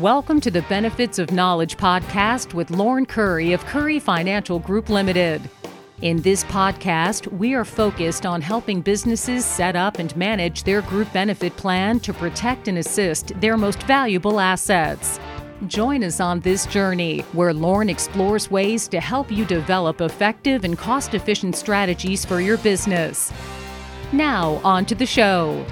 Welcome 0.00 0.40
to 0.40 0.50
the 0.50 0.62
Benefits 0.62 1.20
of 1.20 1.30
Knowledge 1.30 1.76
podcast 1.76 2.52
with 2.52 2.72
Lauren 2.72 3.06
Curry 3.06 3.52
of 3.52 3.64
Curry 3.64 4.00
Financial 4.00 4.58
Group 4.58 4.88
Limited. 4.88 5.40
In 6.02 6.20
this 6.22 6.42
podcast, 6.42 7.30
we 7.30 7.54
are 7.54 7.64
focused 7.64 8.26
on 8.26 8.42
helping 8.42 8.80
businesses 8.80 9.44
set 9.44 9.76
up 9.76 10.00
and 10.00 10.14
manage 10.16 10.64
their 10.64 10.82
group 10.82 11.12
benefit 11.12 11.56
plan 11.56 12.00
to 12.00 12.12
protect 12.12 12.66
and 12.66 12.78
assist 12.78 13.40
their 13.40 13.56
most 13.56 13.84
valuable 13.84 14.40
assets. 14.40 15.20
Join 15.68 16.02
us 16.02 16.18
on 16.18 16.40
this 16.40 16.66
journey 16.66 17.20
where 17.30 17.54
Lauren 17.54 17.88
explores 17.88 18.50
ways 18.50 18.88
to 18.88 18.98
help 18.98 19.30
you 19.30 19.44
develop 19.44 20.00
effective 20.00 20.64
and 20.64 20.76
cost 20.76 21.14
efficient 21.14 21.54
strategies 21.54 22.24
for 22.24 22.40
your 22.40 22.58
business. 22.58 23.32
Now, 24.12 24.60
on 24.64 24.86
to 24.86 24.96
the 24.96 25.06
show. 25.06 25.64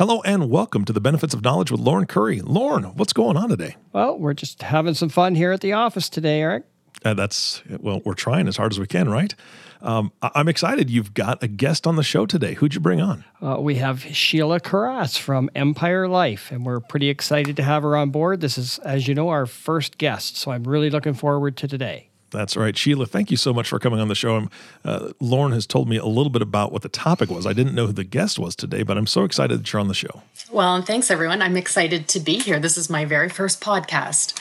Hello 0.00 0.22
and 0.22 0.48
welcome 0.48 0.86
to 0.86 0.94
the 0.94 1.00
Benefits 1.00 1.34
of 1.34 1.44
Knowledge 1.44 1.70
with 1.70 1.78
Lauren 1.78 2.06
Curry. 2.06 2.40
Lauren, 2.40 2.84
what's 2.96 3.12
going 3.12 3.36
on 3.36 3.50
today? 3.50 3.76
Well, 3.92 4.18
we're 4.18 4.32
just 4.32 4.62
having 4.62 4.94
some 4.94 5.10
fun 5.10 5.34
here 5.34 5.52
at 5.52 5.60
the 5.60 5.74
office 5.74 6.08
today, 6.08 6.40
Eric. 6.40 6.64
Uh, 7.04 7.12
that's, 7.12 7.62
well, 7.68 8.00
we're 8.02 8.14
trying 8.14 8.48
as 8.48 8.56
hard 8.56 8.72
as 8.72 8.80
we 8.80 8.86
can, 8.86 9.10
right? 9.10 9.34
Um, 9.82 10.10
I- 10.22 10.30
am 10.36 10.48
excited 10.48 10.88
you've 10.88 11.12
got 11.12 11.42
a 11.42 11.48
guest 11.48 11.86
on 11.86 11.96
the 11.96 12.02
show 12.02 12.24
today. 12.24 12.54
Who'd 12.54 12.72
you 12.72 12.80
bring 12.80 13.02
on? 13.02 13.24
Uh, 13.42 13.58
we 13.60 13.74
have 13.74 14.02
Sheila 14.02 14.58
Carras 14.58 15.18
from 15.18 15.50
Empire 15.54 16.08
Life, 16.08 16.50
and 16.50 16.64
we're 16.64 16.80
pretty 16.80 17.10
excited 17.10 17.54
to 17.56 17.62
have 17.62 17.82
her 17.82 17.94
on 17.94 18.08
board. 18.08 18.40
This 18.40 18.56
is, 18.56 18.78
as 18.78 19.06
you 19.06 19.14
know, 19.14 19.28
our 19.28 19.44
first 19.44 19.98
guest, 19.98 20.38
so 20.38 20.50
I'm 20.50 20.64
really 20.64 20.88
looking 20.88 21.12
forward 21.12 21.58
to 21.58 21.68
today. 21.68 22.09
That's 22.30 22.56
right. 22.56 22.76
Sheila, 22.76 23.06
thank 23.06 23.30
you 23.30 23.36
so 23.36 23.52
much 23.52 23.68
for 23.68 23.78
coming 23.78 24.00
on 24.00 24.08
the 24.08 24.14
show. 24.14 24.48
Uh, 24.84 25.12
Lauren 25.20 25.52
has 25.52 25.66
told 25.66 25.88
me 25.88 25.96
a 25.96 26.06
little 26.06 26.30
bit 26.30 26.42
about 26.42 26.72
what 26.72 26.82
the 26.82 26.88
topic 26.88 27.30
was. 27.30 27.46
I 27.46 27.52
didn't 27.52 27.74
know 27.74 27.86
who 27.86 27.92
the 27.92 28.04
guest 28.04 28.38
was 28.38 28.54
today, 28.54 28.82
but 28.82 28.96
I'm 28.96 29.06
so 29.06 29.24
excited 29.24 29.60
that 29.60 29.72
you're 29.72 29.80
on 29.80 29.88
the 29.88 29.94
show. 29.94 30.22
Well, 30.50 30.74
and 30.76 30.86
thanks, 30.86 31.10
everyone. 31.10 31.42
I'm 31.42 31.56
excited 31.56 32.08
to 32.08 32.20
be 32.20 32.38
here. 32.38 32.58
This 32.60 32.76
is 32.76 32.88
my 32.88 33.04
very 33.04 33.28
first 33.28 33.60
podcast. 33.60 34.40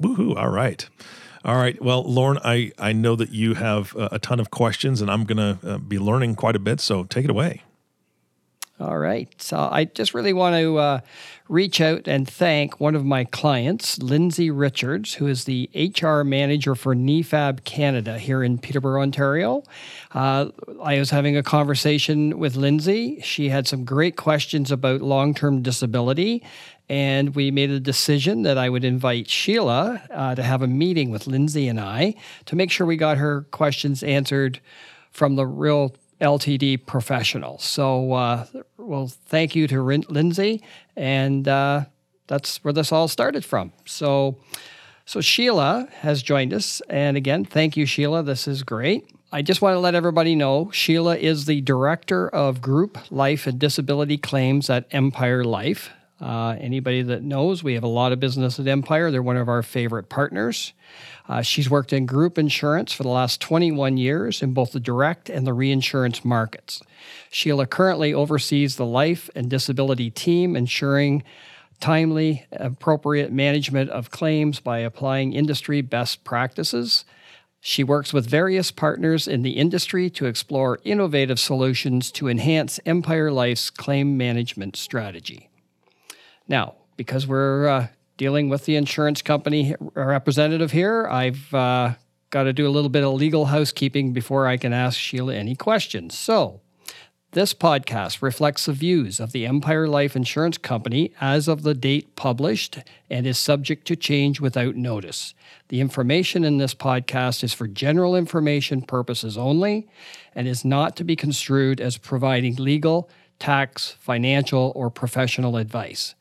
Woohoo. 0.00 0.36
All 0.36 0.50
right. 0.50 0.88
All 1.44 1.56
right. 1.56 1.80
Well, 1.82 2.04
Lauren, 2.04 2.38
I, 2.44 2.72
I 2.78 2.92
know 2.92 3.16
that 3.16 3.30
you 3.30 3.54
have 3.54 3.94
a 3.96 4.18
ton 4.18 4.38
of 4.38 4.50
questions, 4.50 5.00
and 5.00 5.10
I'm 5.10 5.24
going 5.24 5.58
to 5.58 5.74
uh, 5.74 5.78
be 5.78 5.98
learning 5.98 6.36
quite 6.36 6.54
a 6.54 6.60
bit. 6.60 6.80
So 6.80 7.04
take 7.04 7.24
it 7.24 7.30
away. 7.30 7.62
All 8.82 8.98
right. 8.98 9.32
So 9.40 9.68
I 9.70 9.84
just 9.84 10.12
really 10.12 10.32
want 10.32 10.56
to 10.56 10.76
uh, 10.76 11.00
reach 11.48 11.80
out 11.80 12.08
and 12.08 12.28
thank 12.28 12.80
one 12.80 12.96
of 12.96 13.04
my 13.04 13.22
clients, 13.22 14.02
Lindsay 14.02 14.50
Richards, 14.50 15.14
who 15.14 15.28
is 15.28 15.44
the 15.44 15.70
HR 15.72 16.24
manager 16.24 16.74
for 16.74 16.92
NEFAB 16.92 17.62
Canada 17.62 18.18
here 18.18 18.42
in 18.42 18.58
Peterborough, 18.58 19.02
Ontario. 19.02 19.62
Uh, 20.10 20.48
I 20.82 20.98
was 20.98 21.10
having 21.10 21.36
a 21.36 21.44
conversation 21.44 22.40
with 22.40 22.56
Lindsay. 22.56 23.20
She 23.22 23.50
had 23.50 23.68
some 23.68 23.84
great 23.84 24.16
questions 24.16 24.72
about 24.72 25.00
long 25.00 25.32
term 25.32 25.62
disability. 25.62 26.42
And 26.88 27.36
we 27.36 27.52
made 27.52 27.70
a 27.70 27.78
decision 27.78 28.42
that 28.42 28.58
I 28.58 28.68
would 28.68 28.84
invite 28.84 29.30
Sheila 29.30 30.02
uh, 30.10 30.34
to 30.34 30.42
have 30.42 30.60
a 30.60 30.66
meeting 30.66 31.12
with 31.12 31.28
Lindsay 31.28 31.68
and 31.68 31.78
I 31.78 32.16
to 32.46 32.56
make 32.56 32.72
sure 32.72 32.84
we 32.84 32.96
got 32.96 33.18
her 33.18 33.42
questions 33.52 34.02
answered 34.02 34.60
from 35.12 35.36
the 35.36 35.46
real 35.46 35.94
LTD 36.22 36.86
professional. 36.86 37.58
So, 37.58 38.12
uh, 38.12 38.46
well, 38.78 39.08
thank 39.26 39.54
you 39.54 39.66
to 39.68 39.82
Lindsay, 39.82 40.62
and 40.96 41.46
uh, 41.46 41.84
that's 42.28 42.62
where 42.64 42.72
this 42.72 42.92
all 42.92 43.08
started 43.08 43.44
from. 43.44 43.72
So, 43.84 44.38
so 45.04 45.20
Sheila 45.20 45.88
has 46.00 46.22
joined 46.22 46.54
us, 46.54 46.80
and 46.88 47.16
again, 47.16 47.44
thank 47.44 47.76
you, 47.76 47.84
Sheila. 47.84 48.22
This 48.22 48.46
is 48.46 48.62
great. 48.62 49.04
I 49.32 49.42
just 49.42 49.62
want 49.62 49.74
to 49.74 49.80
let 49.80 49.94
everybody 49.94 50.34
know 50.34 50.70
Sheila 50.72 51.16
is 51.16 51.46
the 51.46 51.60
director 51.62 52.28
of 52.28 52.60
group 52.60 52.98
life 53.10 53.46
and 53.46 53.58
disability 53.58 54.18
claims 54.18 54.70
at 54.70 54.86
Empire 54.90 55.42
Life. 55.42 55.90
Uh, 56.22 56.56
anybody 56.60 57.02
that 57.02 57.24
knows, 57.24 57.64
we 57.64 57.74
have 57.74 57.82
a 57.82 57.88
lot 57.88 58.12
of 58.12 58.20
business 58.20 58.60
at 58.60 58.68
Empire. 58.68 59.10
They're 59.10 59.20
one 59.20 59.36
of 59.36 59.48
our 59.48 59.62
favorite 59.62 60.08
partners. 60.08 60.72
Uh, 61.28 61.42
she's 61.42 61.68
worked 61.68 61.92
in 61.92 62.06
group 62.06 62.38
insurance 62.38 62.92
for 62.92 63.02
the 63.02 63.08
last 63.08 63.40
21 63.40 63.96
years 63.96 64.40
in 64.40 64.54
both 64.54 64.70
the 64.70 64.78
direct 64.78 65.28
and 65.28 65.44
the 65.44 65.52
reinsurance 65.52 66.24
markets. 66.24 66.80
Sheila 67.30 67.66
currently 67.66 68.14
oversees 68.14 68.76
the 68.76 68.86
life 68.86 69.28
and 69.34 69.50
disability 69.50 70.10
team, 70.10 70.54
ensuring 70.54 71.24
timely, 71.80 72.46
appropriate 72.52 73.32
management 73.32 73.90
of 73.90 74.12
claims 74.12 74.60
by 74.60 74.78
applying 74.78 75.32
industry 75.32 75.80
best 75.80 76.22
practices. 76.22 77.04
She 77.60 77.82
works 77.82 78.12
with 78.12 78.28
various 78.28 78.70
partners 78.70 79.26
in 79.26 79.42
the 79.42 79.52
industry 79.52 80.08
to 80.10 80.26
explore 80.26 80.78
innovative 80.84 81.40
solutions 81.40 82.12
to 82.12 82.28
enhance 82.28 82.78
Empire 82.86 83.32
Life's 83.32 83.70
claim 83.70 84.16
management 84.16 84.76
strategy. 84.76 85.48
Now, 86.48 86.74
because 86.96 87.26
we're 87.26 87.68
uh, 87.68 87.86
dealing 88.16 88.48
with 88.48 88.64
the 88.64 88.76
insurance 88.76 89.22
company 89.22 89.74
representative 89.94 90.72
here, 90.72 91.06
I've 91.06 91.52
uh, 91.54 91.94
got 92.30 92.44
to 92.44 92.52
do 92.52 92.66
a 92.66 92.70
little 92.70 92.90
bit 92.90 93.04
of 93.04 93.14
legal 93.14 93.46
housekeeping 93.46 94.12
before 94.12 94.46
I 94.46 94.56
can 94.56 94.72
ask 94.72 94.98
Sheila 94.98 95.34
any 95.34 95.54
questions. 95.54 96.18
So, 96.18 96.60
this 97.32 97.54
podcast 97.54 98.20
reflects 98.20 98.66
the 98.66 98.74
views 98.74 99.18
of 99.18 99.32
the 99.32 99.46
Empire 99.46 99.88
Life 99.88 100.14
Insurance 100.14 100.58
Company 100.58 101.14
as 101.18 101.48
of 101.48 101.62
the 101.62 101.72
date 101.72 102.14
published 102.14 102.80
and 103.08 103.26
is 103.26 103.38
subject 103.38 103.86
to 103.86 103.96
change 103.96 104.38
without 104.38 104.76
notice. 104.76 105.32
The 105.68 105.80
information 105.80 106.44
in 106.44 106.58
this 106.58 106.74
podcast 106.74 107.42
is 107.42 107.54
for 107.54 107.66
general 107.66 108.14
information 108.14 108.82
purposes 108.82 109.38
only 109.38 109.88
and 110.34 110.46
is 110.46 110.62
not 110.62 110.94
to 110.96 111.04
be 111.04 111.16
construed 111.16 111.80
as 111.80 111.96
providing 111.96 112.56
legal, 112.56 113.08
tax, 113.38 113.96
financial, 113.98 114.70
or 114.76 114.90
professional 114.90 115.56
advice. 115.56 116.14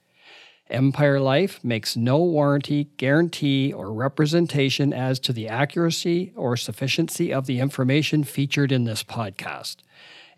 Empire 0.71 1.19
Life 1.19 1.61
makes 1.63 1.97
no 1.97 2.17
warranty, 2.17 2.85
guarantee, 2.95 3.73
or 3.73 3.91
representation 3.91 4.93
as 4.93 5.19
to 5.19 5.33
the 5.33 5.49
accuracy 5.49 6.31
or 6.35 6.55
sufficiency 6.55 7.33
of 7.33 7.45
the 7.45 7.59
information 7.59 8.23
featured 8.23 8.71
in 8.71 8.85
this 8.85 9.03
podcast. 9.03 9.77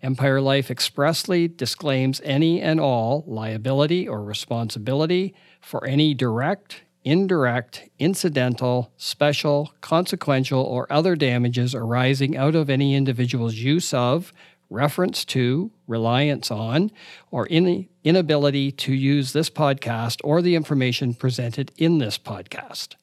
Empire 0.02 0.42
Life 0.42 0.72
expressly 0.72 1.48
disclaims 1.48 2.20
any 2.24 2.60
and 2.60 2.80
all 2.80 3.24
liability 3.28 4.08
or 4.08 4.24
responsibility 4.24 5.36
for 5.62 5.86
any 5.86 6.16
direct, 6.16 6.82
indirect, 7.04 7.90
incidental, 8.00 8.92
special, 8.98 9.72
consequential, 9.82 10.64
or 10.64 10.92
other 10.92 11.16
damages 11.16 11.76
arising 11.76 12.36
out 12.36 12.56
of 12.56 12.70
any 12.70 12.96
individual's 12.96 13.56
use 13.56 13.94
of, 13.94 14.34
reference 14.74 15.24
to, 15.24 15.72
reliance 15.88 16.50
on, 16.52 16.92
or 17.32 17.46
in, 17.46 17.88
inability 18.04 18.72
to 18.72 18.94
use 18.94 19.32
this 19.32 19.50
podcast 19.50 20.20
or 20.24 20.42
the 20.42 20.56
information 20.56 21.14
presented 21.14 21.72
in 21.78 22.00
this 22.00 22.18
podcast. 22.18 22.96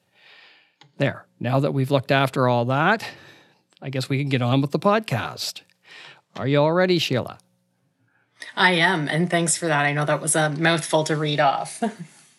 There, 0.97 1.25
now 1.39 1.59
that 1.59 1.73
we've 1.73 1.89
looked 1.89 2.11
after 2.11 2.47
all 2.47 2.65
that, 2.65 3.07
I 3.81 3.89
guess 3.89 4.09
we 4.09 4.19
can 4.19 4.29
get 4.29 4.41
on 4.41 4.61
with 4.61 4.71
the 4.71 4.79
podcast. 4.79 5.61
Are 6.35 6.47
you 6.47 6.61
all 6.61 6.73
ready, 6.73 6.99
Sheila? 6.99 7.39
I 8.55 8.73
am, 8.73 9.07
and 9.07 9.29
thanks 9.29 9.57
for 9.57 9.67
that. 9.67 9.85
I 9.85 9.93
know 9.93 10.05
that 10.05 10.21
was 10.21 10.35
a 10.35 10.49
mouthful 10.49 11.03
to 11.05 11.15
read 11.15 11.39
off. 11.39 11.81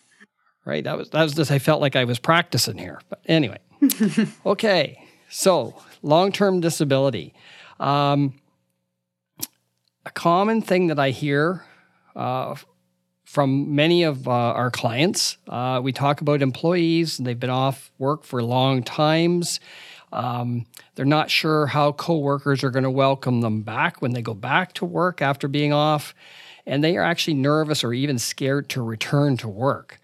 right, 0.65 0.83
that 0.83 0.97
was 0.97 1.09
that 1.09 1.23
was 1.23 1.33
just 1.33 1.51
I 1.51 1.59
felt 1.59 1.81
like 1.81 1.95
I 1.95 2.03
was 2.03 2.19
practicing 2.19 2.77
here. 2.77 3.01
But 3.09 3.21
anyway, 3.25 3.59
okay. 4.45 5.03
So 5.29 5.75
long-term 6.01 6.59
disability. 6.59 7.33
Um, 7.79 8.35
a 10.05 10.11
common 10.11 10.61
thing 10.61 10.87
that 10.87 10.99
I 10.99 11.11
hear 11.11 11.63
uh, 12.15 12.55
from 13.23 13.75
many 13.75 14.03
of 14.03 14.27
uh, 14.27 14.31
our 14.31 14.69
clients, 14.69 15.37
uh, 15.47 15.79
we 15.83 15.91
talk 15.91 16.21
about 16.21 16.41
employees 16.41 17.17
and 17.17 17.27
they've 17.27 17.39
been 17.39 17.49
off 17.49 17.91
work 17.97 18.23
for 18.23 18.43
long 18.43 18.83
times. 18.83 19.59
Um, 20.11 20.65
they're 20.95 21.05
not 21.05 21.31
sure 21.31 21.67
how 21.67 21.93
coworkers 21.93 22.63
are 22.63 22.69
going 22.69 22.83
to 22.83 22.91
welcome 22.91 23.41
them 23.41 23.61
back 23.61 24.01
when 24.01 24.11
they 24.11 24.21
go 24.21 24.33
back 24.33 24.73
to 24.73 24.85
work 24.85 25.21
after 25.21 25.47
being 25.47 25.73
off, 25.73 26.13
and 26.67 26.83
they 26.83 26.97
are 26.97 27.03
actually 27.03 27.33
nervous 27.33 27.83
or 27.83 27.93
even 27.93 28.19
scared 28.19 28.69
to 28.69 28.83
return 28.83 29.37
to 29.37 29.47
work. 29.47 29.99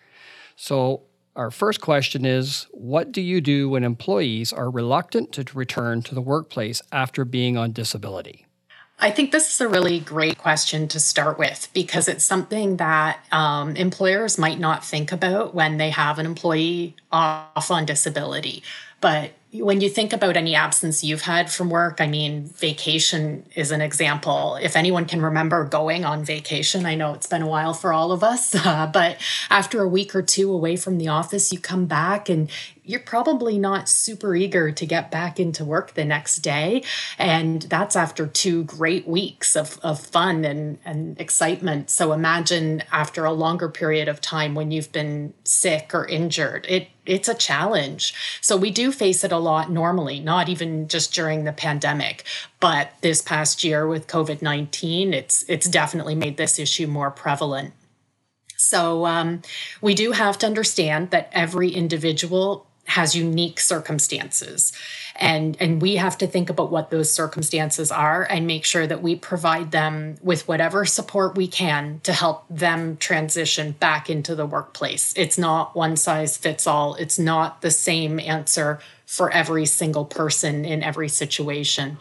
So, 0.55 1.03
our 1.35 1.51
first 1.51 1.79
question 1.79 2.25
is 2.25 2.65
What 2.71 3.11
do 3.11 3.21
you 3.21 3.39
do 3.39 3.69
when 3.69 3.83
employees 3.83 4.51
are 4.51 4.71
reluctant 4.71 5.31
to 5.33 5.45
return 5.53 6.01
to 6.03 6.15
the 6.15 6.21
workplace 6.21 6.81
after 6.91 7.23
being 7.23 7.55
on 7.55 7.71
disability? 7.71 8.47
I 9.01 9.11
think 9.11 9.31
this 9.31 9.53
is 9.53 9.61
a 9.61 9.67
really 9.67 9.99
great 9.99 10.37
question 10.37 10.87
to 10.89 10.99
start 10.99 11.39
with 11.39 11.69
because 11.73 12.09
it's 12.09 12.23
something 12.23 12.77
that 12.77 13.23
um, 13.31 13.75
employers 13.77 14.37
might 14.37 14.59
not 14.59 14.83
think 14.83 15.11
about 15.11 15.55
when 15.55 15.77
they 15.77 15.89
have 15.89 16.19
an 16.19 16.25
employee 16.25 16.95
off 17.11 17.71
on 17.71 17.85
disability. 17.85 18.61
But 18.99 19.31
when 19.51 19.81
you 19.81 19.89
think 19.89 20.13
about 20.13 20.37
any 20.37 20.53
absence 20.53 21.03
you've 21.03 21.21
had 21.21 21.49
from 21.49 21.69
work, 21.69 22.01
I 22.01 22.07
mean, 22.07 22.43
vacation 22.43 23.45
is 23.55 23.71
an 23.71 23.81
example. 23.81 24.59
If 24.61 24.75
anyone 24.75 25.05
can 25.05 25.21
remember 25.21 25.63
going 25.63 26.05
on 26.05 26.23
vacation, 26.23 26.85
I 26.85 26.95
know 26.95 27.13
it's 27.13 27.25
been 27.25 27.41
a 27.41 27.47
while 27.47 27.73
for 27.73 27.91
all 27.91 28.11
of 28.11 28.23
us, 28.23 28.53
uh, 28.53 28.87
but 28.93 29.17
after 29.49 29.81
a 29.81 29.87
week 29.87 30.13
or 30.13 30.21
two 30.21 30.51
away 30.51 30.75
from 30.75 30.97
the 30.97 31.07
office, 31.07 31.51
you 31.51 31.59
come 31.59 31.85
back 31.85 32.29
and 32.29 32.49
you're 32.83 32.99
probably 32.99 33.57
not 33.57 33.87
super 33.87 34.35
eager 34.35 34.71
to 34.71 34.85
get 34.85 35.11
back 35.11 35.39
into 35.39 35.63
work 35.63 35.93
the 35.93 36.05
next 36.05 36.37
day. 36.37 36.83
And 37.17 37.61
that's 37.63 37.95
after 37.95 38.27
two 38.27 38.63
great 38.63 39.07
weeks 39.07 39.55
of, 39.55 39.79
of 39.83 39.99
fun 39.99 40.45
and, 40.45 40.79
and 40.85 41.19
excitement. 41.19 41.89
So 41.89 42.13
imagine 42.13 42.83
after 42.91 43.25
a 43.25 43.31
longer 43.31 43.69
period 43.69 44.07
of 44.07 44.21
time 44.21 44.55
when 44.55 44.71
you've 44.71 44.91
been 44.91 45.33
sick 45.43 45.93
or 45.93 46.05
injured, 46.07 46.65
it 46.69 46.87
it's 47.05 47.27
a 47.27 47.33
challenge. 47.33 48.13
So 48.39 48.55
we 48.55 48.69
do 48.69 48.91
face 48.91 49.23
it 49.23 49.31
a 49.31 49.37
lot 49.37 49.71
normally, 49.71 50.19
not 50.19 50.47
even 50.47 50.87
just 50.87 51.11
during 51.11 51.43
the 51.43 51.51
pandemic, 51.51 52.23
but 52.59 52.93
this 53.01 53.19
past 53.19 53.63
year 53.63 53.87
with 53.87 54.05
COVID-19, 54.05 55.13
it's 55.13 55.43
it's 55.47 55.67
definitely 55.67 56.13
made 56.13 56.37
this 56.37 56.59
issue 56.59 56.85
more 56.85 57.09
prevalent. 57.09 57.73
So 58.59 59.05
um, 59.05 59.41
we 59.81 59.95
do 59.95 60.11
have 60.11 60.37
to 60.39 60.45
understand 60.45 61.11
that 61.11 61.29
every 61.31 61.69
individual 61.69 62.67
has 62.89 63.15
unique 63.15 63.59
circumstances. 63.59 64.73
And 65.15 65.57
and 65.59 65.81
we 65.81 65.97
have 65.97 66.17
to 66.19 66.27
think 66.27 66.49
about 66.49 66.71
what 66.71 66.89
those 66.89 67.11
circumstances 67.11 67.91
are 67.91 68.23
and 68.23 68.47
make 68.47 68.65
sure 68.65 68.87
that 68.87 69.01
we 69.01 69.15
provide 69.15 69.71
them 69.71 70.15
with 70.21 70.47
whatever 70.47 70.85
support 70.85 71.35
we 71.35 71.47
can 71.47 71.99
to 72.03 72.13
help 72.13 72.45
them 72.49 72.97
transition 72.97 73.71
back 73.73 74.09
into 74.09 74.33
the 74.33 74.45
workplace. 74.45 75.13
It's 75.15 75.37
not 75.37 75.75
one 75.75 75.97
size 75.97 76.37
fits 76.37 76.65
all. 76.65 76.95
It's 76.95 77.19
not 77.19 77.61
the 77.61 77.71
same 77.71 78.19
answer 78.19 78.79
for 79.05 79.31
every 79.31 79.65
single 79.65 80.05
person 80.05 80.65
in 80.65 80.83
every 80.83 81.09
situation 81.09 81.97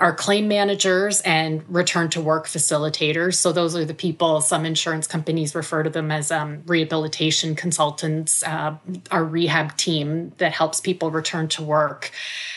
our 0.00 0.14
claim 0.14 0.48
managers 0.48 1.20
and 1.20 1.62
return 1.68 2.08
to 2.08 2.22
work 2.22 2.46
facilitators. 2.46 3.34
So, 3.34 3.52
those 3.52 3.76
are 3.76 3.84
the 3.84 3.94
people, 3.94 4.40
some 4.40 4.64
insurance 4.64 5.06
companies 5.06 5.54
refer 5.54 5.82
to 5.82 5.90
them 5.90 6.10
as 6.10 6.32
um, 6.32 6.62
rehabilitation 6.66 7.54
consultants, 7.54 8.42
uh, 8.42 8.76
our 9.10 9.24
rehab 9.24 9.76
team 9.76 10.32
that 10.38 10.52
helps 10.52 10.80
people 10.80 11.10
return 11.10 11.48
to 11.48 11.62
work. 11.62 12.10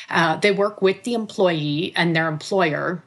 Uh, 0.09 0.37
they 0.37 0.51
work 0.51 0.81
with 0.81 1.03
the 1.03 1.13
employee 1.13 1.91
and 1.97 2.15
their 2.15 2.29
employer 2.29 3.03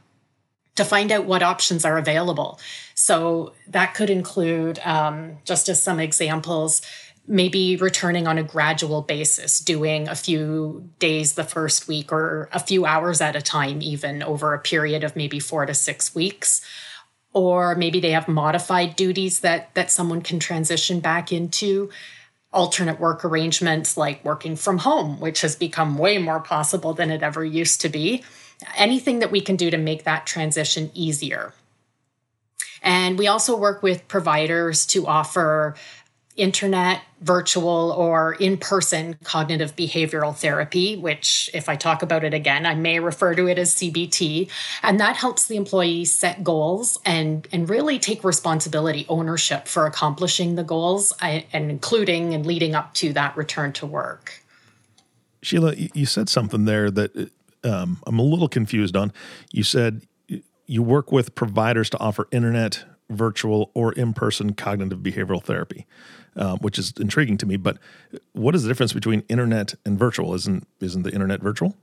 to 0.74 0.84
find 0.84 1.10
out 1.10 1.24
what 1.24 1.42
options 1.42 1.86
are 1.86 1.96
available. 1.96 2.60
So, 2.94 3.54
that 3.68 3.94
could 3.94 4.10
include, 4.10 4.78
um, 4.80 5.38
just 5.46 5.70
as 5.70 5.82
some 5.82 5.98
examples, 5.98 6.82
maybe 7.28 7.76
returning 7.76 8.26
on 8.26 8.38
a 8.38 8.42
gradual 8.42 9.02
basis, 9.02 9.60
doing 9.60 10.08
a 10.08 10.14
few 10.14 10.88
days 10.98 11.34
the 11.34 11.44
first 11.44 11.88
week 11.88 12.12
or 12.12 12.48
a 12.52 12.60
few 12.60 12.86
hours 12.86 13.20
at 13.20 13.36
a 13.36 13.42
time, 13.42 13.82
even 13.82 14.22
over 14.22 14.54
a 14.54 14.58
period 14.58 15.02
of 15.02 15.16
maybe 15.16 15.40
four 15.40 15.66
to 15.66 15.74
six 15.74 16.14
weeks. 16.14 16.60
Or 17.32 17.74
maybe 17.74 18.00
they 18.00 18.12
have 18.12 18.28
modified 18.28 18.96
duties 18.96 19.40
that, 19.40 19.74
that 19.74 19.90
someone 19.90 20.22
can 20.22 20.38
transition 20.38 21.00
back 21.00 21.32
into. 21.32 21.90
Alternate 22.52 23.00
work 23.00 23.24
arrangements 23.24 23.96
like 23.96 24.24
working 24.24 24.56
from 24.56 24.78
home, 24.78 25.20
which 25.20 25.42
has 25.42 25.56
become 25.56 25.98
way 25.98 26.16
more 26.16 26.40
possible 26.40 26.94
than 26.94 27.10
it 27.10 27.22
ever 27.22 27.44
used 27.44 27.80
to 27.82 27.88
be. 27.88 28.24
Anything 28.76 29.18
that 29.18 29.30
we 29.30 29.42
can 29.42 29.56
do 29.56 29.70
to 29.70 29.76
make 29.76 30.04
that 30.04 30.26
transition 30.26 30.90
easier. 30.94 31.52
And 32.82 33.18
we 33.18 33.26
also 33.26 33.56
work 33.56 33.82
with 33.82 34.06
providers 34.06 34.86
to 34.86 35.06
offer 35.06 35.74
internet, 36.36 37.02
virtual, 37.20 37.92
or 37.92 38.34
in 38.34 38.58
person 38.58 39.16
cognitive 39.24 39.74
behavioral 39.74 40.36
therapy, 40.36 40.96
which, 40.96 41.50
if 41.54 41.68
I 41.68 41.76
talk 41.76 42.02
about 42.02 42.24
it 42.24 42.34
again, 42.34 42.66
I 42.66 42.74
may 42.74 43.00
refer 43.00 43.34
to 43.34 43.46
it 43.48 43.58
as 43.58 43.74
CBT. 43.74 44.50
And 44.82 45.00
that 45.00 45.16
helps 45.16 45.46
the 45.46 45.56
employee 45.56 46.04
set 46.04 46.44
goals 46.44 46.98
and, 47.04 47.48
and 47.52 47.68
really 47.68 47.98
take 47.98 48.22
responsibility, 48.22 49.06
ownership 49.08 49.66
for 49.66 49.86
accomplishing 49.86 50.54
the 50.54 50.64
goals 50.64 51.12
and 51.20 51.44
including 51.52 52.34
and 52.34 52.44
leading 52.44 52.74
up 52.74 52.94
to 52.94 53.12
that 53.14 53.36
return 53.36 53.72
to 53.74 53.86
work. 53.86 54.42
Sheila, 55.42 55.74
you 55.76 56.06
said 56.06 56.28
something 56.28 56.64
there 56.64 56.90
that 56.90 57.30
um, 57.64 58.02
I'm 58.06 58.18
a 58.18 58.22
little 58.22 58.48
confused 58.48 58.96
on. 58.96 59.12
You 59.52 59.62
said 59.62 60.02
you 60.66 60.82
work 60.82 61.12
with 61.12 61.34
providers 61.34 61.90
to 61.90 61.98
offer 61.98 62.28
internet, 62.32 62.84
virtual, 63.10 63.70
or 63.74 63.92
in 63.92 64.12
person 64.12 64.54
cognitive 64.54 64.98
behavioral 65.00 65.42
therapy 65.42 65.86
um, 66.36 66.58
which 66.58 66.78
is 66.78 66.92
intriguing 67.00 67.38
to 67.38 67.46
me. 67.46 67.56
But 67.56 67.78
what 68.32 68.54
is 68.54 68.62
the 68.62 68.68
difference 68.68 68.92
between 68.92 69.22
internet 69.28 69.74
and 69.84 69.98
virtual? 69.98 70.34
Isn't 70.34 70.66
isn't 70.80 71.02
the 71.02 71.12
internet 71.12 71.40
virtual? 71.40 71.74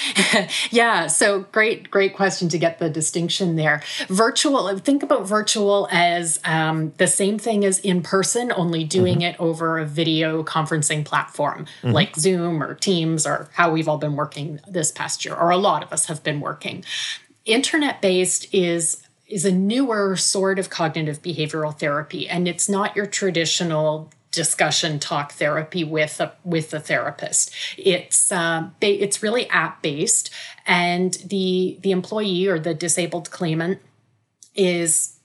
yeah, 0.70 1.08
so 1.08 1.40
great, 1.50 1.90
great 1.90 2.14
question 2.14 2.48
to 2.48 2.56
get 2.56 2.78
the 2.78 2.88
distinction 2.88 3.56
there. 3.56 3.82
Virtual, 4.06 4.78
think 4.78 5.02
about 5.02 5.26
virtual 5.26 5.88
as 5.90 6.38
um, 6.44 6.92
the 6.98 7.08
same 7.08 7.36
thing 7.36 7.64
as 7.64 7.80
in 7.80 8.00
person, 8.00 8.52
only 8.54 8.84
doing 8.84 9.18
mm-hmm. 9.18 9.34
it 9.34 9.40
over 9.40 9.80
a 9.80 9.84
video 9.84 10.44
conferencing 10.44 11.04
platform 11.04 11.66
mm-hmm. 11.82 11.90
like 11.90 12.14
Zoom 12.14 12.62
or 12.62 12.74
Teams 12.74 13.26
or 13.26 13.50
how 13.54 13.72
we've 13.72 13.88
all 13.88 13.98
been 13.98 14.14
working 14.14 14.60
this 14.68 14.92
past 14.92 15.24
year, 15.24 15.34
or 15.34 15.50
a 15.50 15.56
lot 15.56 15.82
of 15.82 15.92
us 15.92 16.06
have 16.06 16.22
been 16.22 16.40
working. 16.40 16.84
Internet 17.44 18.00
based 18.00 18.54
is 18.54 19.01
is 19.32 19.44
a 19.46 19.52
newer 19.52 20.14
sort 20.14 20.58
of 20.58 20.68
cognitive 20.68 21.22
behavioral 21.22 21.76
therapy, 21.76 22.28
and 22.28 22.46
it's 22.46 22.68
not 22.68 22.94
your 22.94 23.06
traditional 23.06 24.10
discussion 24.30 24.98
talk 24.98 25.32
therapy 25.32 25.84
with 25.84 26.20
a 26.20 26.32
with 26.44 26.74
a 26.74 26.80
therapist. 26.80 27.54
It's 27.78 28.30
uh, 28.30 28.68
it's 28.80 29.22
really 29.22 29.48
app 29.48 29.82
based, 29.82 30.30
and 30.66 31.14
the 31.24 31.78
the 31.82 31.92
employee 31.92 32.46
or 32.46 32.58
the 32.58 32.74
disabled 32.74 33.30
claimant 33.30 33.80
is 34.54 35.16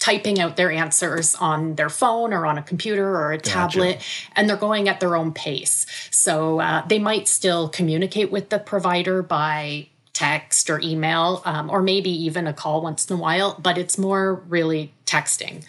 typing 0.00 0.40
out 0.40 0.56
their 0.56 0.70
answers 0.70 1.34
on 1.34 1.74
their 1.74 1.90
phone 1.90 2.32
or 2.32 2.46
on 2.46 2.56
a 2.56 2.62
computer 2.62 3.06
or 3.06 3.32
a 3.32 3.36
gotcha. 3.36 3.50
tablet 3.50 4.02
and 4.34 4.48
they're 4.48 4.56
going 4.56 4.88
at 4.88 4.98
their 4.98 5.14
own 5.14 5.30
pace 5.30 5.84
so 6.10 6.58
uh, 6.58 6.86
they 6.86 6.98
might 6.98 7.28
still 7.28 7.68
communicate 7.68 8.30
with 8.30 8.48
the 8.48 8.58
provider 8.58 9.22
by 9.22 9.86
text 10.12 10.68
or 10.70 10.80
email, 10.80 11.42
um, 11.44 11.70
or 11.70 11.82
maybe 11.82 12.10
even 12.10 12.46
a 12.46 12.52
call 12.52 12.82
once 12.82 13.08
in 13.10 13.16
a 13.16 13.20
while, 13.20 13.58
but 13.60 13.78
it's 13.78 13.96
more 13.96 14.34
really 14.48 14.92
texting. 15.06 15.64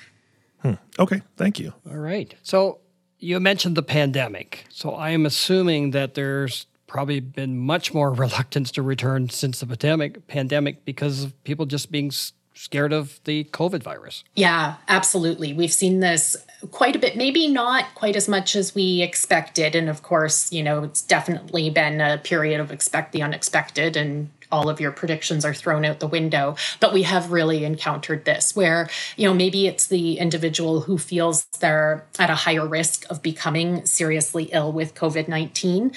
Hmm. 0.62 0.74
Okay, 1.00 1.22
thank 1.38 1.60
you. 1.60 1.74
All 1.90 1.98
right. 1.98 2.34
So 2.44 2.80
you 3.20 3.40
mentioned 3.40 3.78
the 3.78 3.84
pandemic. 3.84 4.66
So 4.70 4.92
I 4.92 5.12
am 5.12 5.26
assuming 5.26 5.92
that 5.92 6.16
there's 6.16 6.66
probably 6.88 7.20
been 7.20 7.58
much 7.58 7.94
more 7.94 8.12
reluctance 8.14 8.72
to 8.72 8.82
return 8.82 9.30
since 9.30 9.60
the 9.60 9.68
pandemic 9.68 10.28
pandemic 10.28 10.84
because 10.86 11.24
of 11.24 11.44
people 11.44 11.66
just 11.66 11.92
being 11.92 12.12
scared 12.54 12.94
of 12.94 13.20
the 13.24 13.46
COVID 13.46 13.84
virus. 13.84 14.24
Yeah, 14.36 14.76
absolutely. 14.88 15.54
We've 15.54 15.74
seen 15.74 16.00
this 16.00 16.36
quite 16.70 16.96
a 16.96 17.00
bit, 17.00 17.18
maybe 17.18 17.48
not 17.48 17.86
quite 17.96 18.16
as 18.16 18.28
much 18.28 18.56
as 18.56 18.76
we 18.76 19.02
expected. 19.02 19.76
And 19.76 19.90
of 19.90 20.04
course, 20.04 20.52
you 20.52 20.62
know, 20.62 20.84
it's 20.84 21.02
definitely 21.02 21.70
been 21.70 22.00
a 22.02 22.20
period 22.20 22.60
of 22.60 22.72
expect 22.72 23.14
the 23.14 23.24
unexpected 23.24 23.98
and 23.98 24.30
all 24.52 24.70
of 24.70 24.80
your 24.80 24.92
predictions 24.92 25.46
are 25.46 25.54
thrown 25.54 25.86
out 25.86 26.00
the 26.00 26.08
window. 26.08 26.56
But 26.80 26.94
we 26.94 27.04
have 27.04 27.32
really 27.32 27.64
encountered 27.64 28.26
this 28.26 28.56
where, 28.56 28.90
you 29.16 29.28
know, 29.28 29.34
maybe 29.34 29.66
it's 29.66 29.88
the 29.88 30.18
individual 30.20 30.82
who 30.82 30.98
feels 30.98 31.46
they're 31.60 32.06
at 32.20 32.30
a 32.30 32.36
higher 32.36 32.68
risk 32.68 33.10
of 33.10 33.22
becoming 33.22 33.86
seriously 33.86 34.50
ill 34.52 34.72
with 34.72 34.94
COVID 34.94 35.28
19 35.28 35.94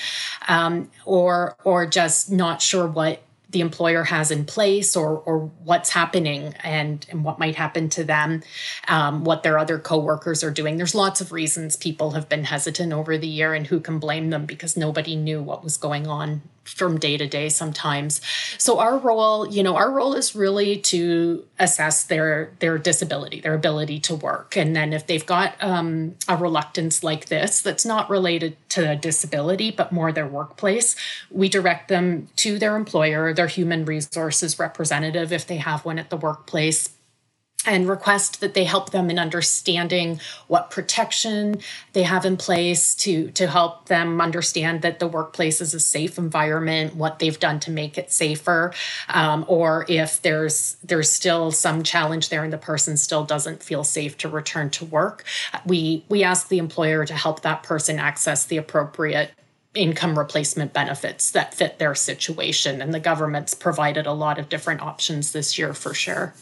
um, 0.49 0.91
or, 1.05 1.57
or 1.65 1.87
just 1.87 2.31
not 2.31 2.63
sure 2.63 2.87
what 2.87 3.21
the 3.55 3.61
employer 3.61 4.03
has 4.03 4.31
in 4.31 4.45
place 4.45 4.97
or 4.97 5.19
or 5.21 5.39
what's 5.63 5.91
happening 5.91 6.53
and 6.63 7.07
and 7.09 7.25
what 7.25 7.39
might 7.39 7.55
happen 7.55 7.89
to 7.89 8.05
them 8.05 8.43
um, 8.89 9.25
what 9.25 9.43
their 9.43 9.59
other 9.59 9.79
coworkers 9.79 10.45
are 10.45 10.51
doing. 10.51 10.77
There's 10.77 10.95
lots 10.95 11.23
of 11.23 11.33
reasons 11.33 11.77
people 11.77 12.11
have 12.11 12.29
been 12.29 12.45
hesitant 12.45 12.93
over 12.93 13.17
the 13.17 13.29
year 13.29 13.55
and 13.55 13.67
who 13.67 13.81
can 13.81 13.99
blame 13.99 14.29
them 14.29 14.45
because 14.45 14.77
nobody 14.77 15.17
knew 15.17 15.41
what 15.41 15.65
was 15.65 15.79
going 15.79 16.07
on 16.07 16.43
from 16.65 16.99
day 16.99 17.17
to 17.17 17.27
day 17.27 17.49
sometimes. 17.49 18.21
So 18.59 18.79
our 18.79 18.99
role 18.99 19.49
you 19.49 19.63
know 19.63 19.77
our 19.77 19.91
role 19.91 20.15
is 20.15 20.35
really 20.35 20.79
to 20.79 21.45
assess 21.59 22.05
their 22.05 22.53
their 22.59 22.79
disability 22.79 23.41
their 23.41 23.55
ability 23.55 24.01
to 24.01 24.15
work. 24.15 24.57
And 24.57 24.75
then 24.75 24.93
if 24.93 25.07
they've 25.07 25.25
got 25.25 25.63
um, 25.63 26.17
a 26.29 26.37
reluctance 26.37 27.05
like 27.05 27.27
this 27.27 27.61
that's 27.61 27.85
not 27.85 28.11
related 28.11 28.57
to 28.71 28.91
a 28.91 28.97
disability 28.97 29.71
but 29.71 29.93
more 29.93 30.11
their 30.13 30.27
workplace 30.27 30.97
we 31.31 31.49
direct 31.49 31.89
them 31.89 32.29
to 32.37 32.59
their 32.59 32.77
employer 32.77 33.33
their 33.33 33.47
human 33.47 33.85
resources 33.85 34.59
representative 34.59 35.33
if 35.33 35.47
they 35.47 35.57
have 35.57 35.85
one 35.85 35.99
at 35.99 36.11
the 36.11 36.17
workplace 36.17 36.91
and 37.67 37.89
request 37.89 38.41
that 38.41 38.55
they 38.55 38.65
help 38.65 38.91
them 38.91 39.11
in 39.11 39.19
understanding 39.19 40.21
what 40.49 40.71
protection 40.71 41.59
they 41.93 42.03
have 42.03 42.25
in 42.25 42.37
place 42.37 42.95
to 42.95 43.31
to 43.33 43.47
help 43.47 43.87
them 43.87 44.21
understand 44.21 44.83
that 44.83 44.99
the 44.99 45.07
workplace 45.07 45.61
is 45.61 45.75
a 45.75 45.81
safe 45.81 46.19
environment 46.19 46.95
what 46.95 47.19
they've 47.19 47.41
done 47.41 47.61
to 47.61 47.71
make 47.71 47.97
it 47.97 48.13
safer 48.13 48.73
um, 49.09 49.45
or 49.49 49.85
if 49.89 50.21
there's 50.23 50.77
there's 50.85 51.11
still 51.11 51.51
some 51.51 51.83
challenge 51.83 52.29
there 52.29 52.45
and 52.45 52.53
the 52.53 52.59
person 52.59 52.97
still 52.97 53.25
doesn't 53.25 53.63
feel 53.63 53.85
safe 53.85 54.17
to 54.17 54.29
return 54.29 54.71
to 54.71 54.85
work 54.85 55.25
we 55.65 56.05
we 56.09 56.23
ask 56.23 56.49
the 56.49 56.59
employer 56.59 57.05
to 57.05 57.15
help 57.15 57.43
that 57.43 57.63
person 57.63 57.99
access 57.99 58.47
the 58.47 58.57
appropriate 58.57 59.31
income 59.75 60.17
replacement 60.17 60.73
benefits 60.73 61.33
that 61.33 61.53
fit 61.53 61.79
their 61.79 61.97
situation. 61.97 62.81
And 62.81 62.95
the 62.95 63.01
government's 63.01 63.55
provided 63.55 64.07
a 64.07 64.13
lot 64.13 64.39
of 64.39 64.49
different 64.49 64.81
options 64.81 65.33
this 65.33 65.59
year 65.59 65.75
for 65.75 65.93
sure 65.93 66.33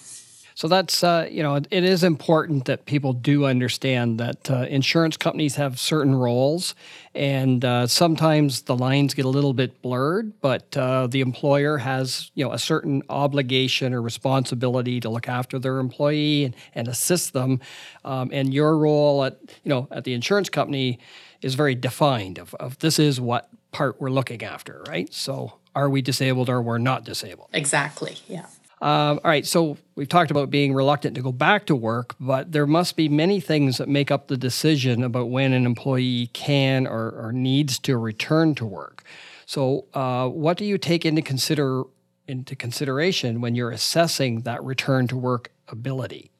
So 0.55 0.69
that's 0.69 1.03
uh, 1.03 1.29
you 1.31 1.43
know 1.43 1.57
it 1.57 1.71
is 1.71 2.05
important 2.05 2.67
that 2.67 2.87
people 2.87 3.13
do 3.13 3.47
understand 3.47 4.19
that 4.21 4.51
uh, 4.51 4.67
insurance 4.69 5.17
companies 5.17 5.57
have 5.57 5.79
certain 5.79 6.15
roles, 6.15 6.75
and 7.15 7.65
uh, 7.65 7.87
sometimes 7.87 8.63
the 8.63 8.77
lines 8.77 9.15
get 9.15 9.25
a 9.25 9.29
little 9.29 9.55
bit 9.55 9.81
blurred. 9.83 10.41
But 10.41 10.77
uh, 10.77 11.07
the 11.07 11.21
employer 11.21 11.79
has 11.79 12.31
you 12.35 12.45
know 12.45 12.53
a 12.53 12.59
certain 12.59 13.03
obligation 13.09 13.95
or 13.95 14.03
responsibility 14.03 15.01
to 15.01 15.09
look 15.09 15.29
after 15.29 15.59
their 15.59 15.79
employee 15.79 16.45
and, 16.45 16.57
and 16.75 16.89
assist 16.89 17.33
them. 17.33 17.61
Um, 18.05 18.31
and 18.33 18.53
your 18.53 18.77
role 18.77 19.25
at 19.25 19.39
you 19.65 19.69
know 19.69 19.89
at 19.91 20.05
the 20.05 20.15
insurance 20.15 20.49
company 20.49 20.99
is 21.41 21.55
very 21.55 21.75
defined. 21.75 22.39
Of, 22.39 22.55
of 22.55 22.79
this 22.79 22.99
is 22.99 23.21
what 23.21 23.49
part 23.73 24.01
we're 24.01 24.11
looking 24.11 24.43
after, 24.43 24.83
right? 24.87 25.13
So 25.13 25.55
are 25.75 25.89
we 25.89 26.03
disabled 26.03 26.49
or 26.49 26.63
we're 26.63 26.79
not 26.79 27.05
disabled? 27.05 27.49
Exactly. 27.53 28.19
Yeah. 28.29 28.47
Um, 28.83 29.21
all 29.23 29.31
right, 29.31 29.47
so 29.47 29.77
we've 29.95 30.09
talked 30.09 30.33
about 30.33 30.51
being 30.51 30.75
reluctant 30.75 31.15
to 31.15 31.23
go 31.23 31.31
back 31.31 31.67
to 31.67 31.77
work, 31.77 32.17
but 32.19 32.51
there 32.51 32.67
must 32.67 32.97
be 32.97 33.09
many 33.09 33.39
things 33.39 33.79
that 33.79 33.89
make 33.89 34.11
up 34.11 34.27
the 34.27 34.37
decision 34.37 35.05
about 35.05 35.31
when 35.31 35.53
an 35.53 35.65
employee 35.65 36.31
can 36.33 36.89
or, 36.89 37.11
or 37.11 37.33
needs 37.33 37.79
to 37.79 37.97
return 37.97 38.57
to 38.57 38.67
work. 38.67 39.05
So, 39.47 39.85
uh, 39.95 40.29
what 40.29 40.57
do 40.57 40.65
you 40.65 40.79
take 40.79 41.07
into 41.07 41.23
consider 41.23 41.85
into 42.27 42.57
consideration 42.57 43.41
when 43.41 43.55
you're 43.55 43.71
assessing 43.71 44.41
that 44.41 44.63
return 44.65 45.07
to 45.09 45.17
work 45.17 45.53
ability? 45.69 46.32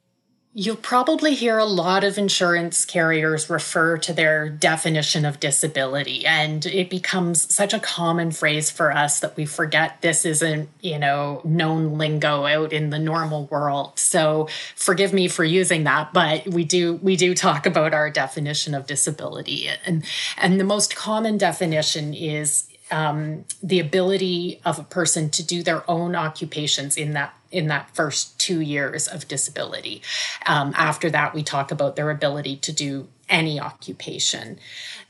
You'll 0.55 0.77
probably 0.77 1.35
hear 1.35 1.57
a 1.57 1.65
lot 1.65 2.05
of 2.05 2.19
insurance 2.19 2.85
carriers 2.85 3.49
refer 3.49 3.97
to 3.97 4.13
their 4.13 4.51
definition 4.51 5.25
of 5.25 5.41
disability, 5.41 6.27
and 6.27 6.67
it 6.67 6.91
becomes 6.91 7.55
such 7.55 7.73
a 7.73 7.81
common 7.81 8.33
phrase 8.33 8.71
for 8.71 8.93
us 8.93 9.21
that 9.21 9.35
we 9.35 9.47
forget 9.47 10.03
this 10.03 10.27
isn't, 10.27 10.69
you 10.83 10.99
know, 10.99 11.41
known 11.43 11.97
lingo 11.97 12.45
out 12.45 12.71
in 12.71 12.91
the 12.91 12.99
normal 12.99 13.47
world. 13.47 13.99
So 13.99 14.47
forgive 14.77 15.15
me 15.15 15.27
for 15.27 15.43
using 15.43 15.85
that, 15.85 16.13
but 16.13 16.47
we 16.47 16.65
do 16.65 16.97
we 16.97 17.17
do 17.17 17.35
talk 17.35 17.65
about 17.65 17.95
our 17.95 18.11
definition 18.11 18.75
of 18.75 18.87
disability, 18.87 19.71
and 19.87 20.05
and 20.37 20.61
the 20.61 20.65
most 20.65 20.95
common 20.95 21.39
definition 21.39 22.13
is 22.13 22.69
um, 22.91 23.47
the 23.63 23.81
ability 23.81 24.61
of 24.67 24.79
a 24.79 24.85
person 24.85 25.31
to 25.31 25.43
do 25.43 25.63
their 25.63 25.91
own 25.91 26.15
occupations 26.15 26.99
in 26.99 27.15
that 27.15 27.35
in 27.53 27.69
that 27.69 27.95
first 27.95 28.39
two 28.39 28.61
years 28.61 29.07
of 29.07 29.29
disability. 29.29 30.03
Um, 30.47 30.73
after 30.77 31.11
that, 31.11 31.35
we 31.35 31.43
talk 31.43 31.71
about 31.71 31.97
their 31.97 32.11
ability 32.11 32.57
to 32.57 32.73
do 32.73 33.09
any 33.29 33.61
occupation. 33.61 34.59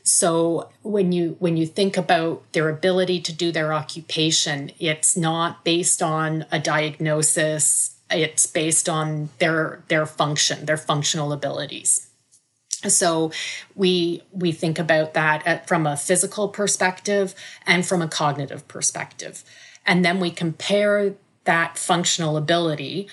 So 0.04 0.70
when 0.82 1.12
you 1.12 1.37
when 1.38 1.56
you 1.56 1.66
think 1.66 1.96
about 1.96 2.42
their 2.52 2.68
ability 2.68 3.20
to 3.22 3.32
do 3.32 3.52
their 3.52 3.72
occupation, 3.72 4.70
it's 4.78 5.16
not 5.16 5.64
based 5.64 6.02
on 6.02 6.46
a 6.50 6.58
diagnosis. 6.58 7.96
It's 8.11 8.46
based 8.46 8.88
on 8.88 9.30
their 9.38 9.82
their 9.88 10.06
function, 10.06 10.66
their 10.66 10.76
functional 10.76 11.32
abilities. 11.32 12.08
So 12.88 13.30
we 13.75 14.22
we 14.32 14.52
think 14.52 14.78
about 14.78 15.14
that 15.14 15.46
at, 15.46 15.68
from 15.68 15.87
a 15.87 15.96
physical 15.96 16.49
perspective 16.49 17.34
and 17.66 17.87
from 17.87 18.02
a 18.02 18.08
cognitive 18.08 18.66
perspective. 18.66 19.44
And 19.87 20.04
then 20.04 20.20
we 20.20 20.30
compare 20.30 21.14
that 21.44 21.78
functional 21.78 22.37
ability 22.37 23.08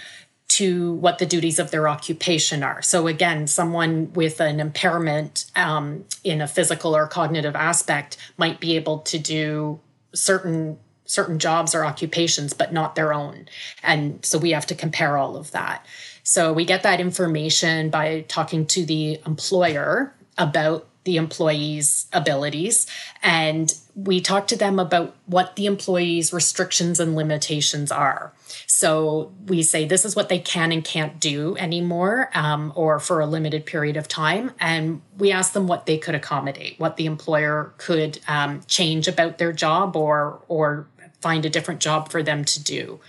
to 0.50 0.94
what 0.96 1.20
the 1.20 1.26
duties 1.26 1.60
of 1.60 1.72
their 1.72 1.88
occupation 1.88 2.64
are. 2.64 2.82
So, 2.82 3.08
again, 3.08 3.48
someone 3.48 4.12
with 4.14 4.42
an 4.42 4.60
impairment 4.60 5.46
um, 5.56 6.06
in 6.24 6.42
a 6.42 6.48
physical 6.48 6.96
or 6.96 7.08
cognitive 7.08 7.56
aspect 7.56 8.18
might 8.38 8.60
be 8.60 8.76
able 8.76 9.00
to 9.00 9.20
do 9.20 9.80
certain 10.14 10.78
certain 11.06 11.40
jobs 11.40 11.74
or 11.74 11.84
occupations 11.84 12.54
but 12.54 12.72
not 12.72 12.94
their 12.94 13.12
own 13.12 13.48
and 13.82 14.24
so 14.24 14.38
we 14.38 14.52
have 14.52 14.68
to 14.68 14.76
compare 14.76 15.18
all 15.18 15.36
of 15.36 15.50
that 15.52 15.84
so 16.22 16.54
we 16.54 16.64
get 16.64 16.84
that 16.84 17.00
information 17.00 17.90
by 17.90 18.24
talking 18.28 18.64
to 18.64 18.86
the 18.86 19.20
employer 19.26 20.14
about 20.38 20.88
the 21.10 21.18
employee's 21.18 22.06
abilities 22.14 22.86
and 23.24 23.74
we 23.96 24.22
talk 24.22 24.46
to 24.46 24.56
them 24.56 24.78
about 24.78 25.16
what 25.26 25.56
the 25.56 25.66
employee's 25.66 26.32
restrictions 26.32 27.00
and 27.00 27.16
limitations 27.16 27.92
are. 27.92 28.32
So 28.68 29.34
we 29.48 29.64
say 29.64 29.86
this 29.86 30.06
is 30.06 30.16
what 30.16 30.30
they 30.30 30.38
can 30.38 30.72
and 30.72 30.84
can't 30.84 31.20
do 31.20 31.58
anymore 31.58 32.30
um, 32.36 32.72
or 32.76 33.00
for 33.00 33.22
a 33.22 33.26
limited 33.26 33.66
period 33.66 33.98
of 33.98 34.08
time. 34.08 34.52
And 34.60 35.02
we 35.18 35.32
ask 35.32 35.54
them 35.54 35.66
what 35.66 35.88
they 35.88 35.98
could 35.98 36.14
accommodate, 36.14 36.80
what 36.80 36.96
the 36.96 37.08
employer 37.08 37.74
could 37.78 38.20
um, 38.28 38.62
change 38.68 39.08
about 39.08 39.40
their 39.40 39.52
job 39.52 39.96
or, 39.96 40.44
or 40.48 40.86
find 41.22 41.44
a 41.44 41.50
different 41.50 41.82
job 41.82 42.12
for 42.12 42.22
them 42.22 42.46
to 42.46 42.64
do. 42.64 43.00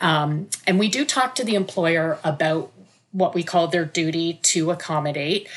Um, 0.00 0.48
and 0.64 0.78
we 0.78 0.88
do 0.88 1.04
talk 1.04 1.34
to 1.34 1.44
the 1.44 1.56
employer 1.56 2.20
about 2.22 2.70
what 3.10 3.34
we 3.34 3.42
call 3.42 3.66
their 3.66 3.84
duty 3.84 4.38
to 4.42 4.70
accommodate 4.70 5.48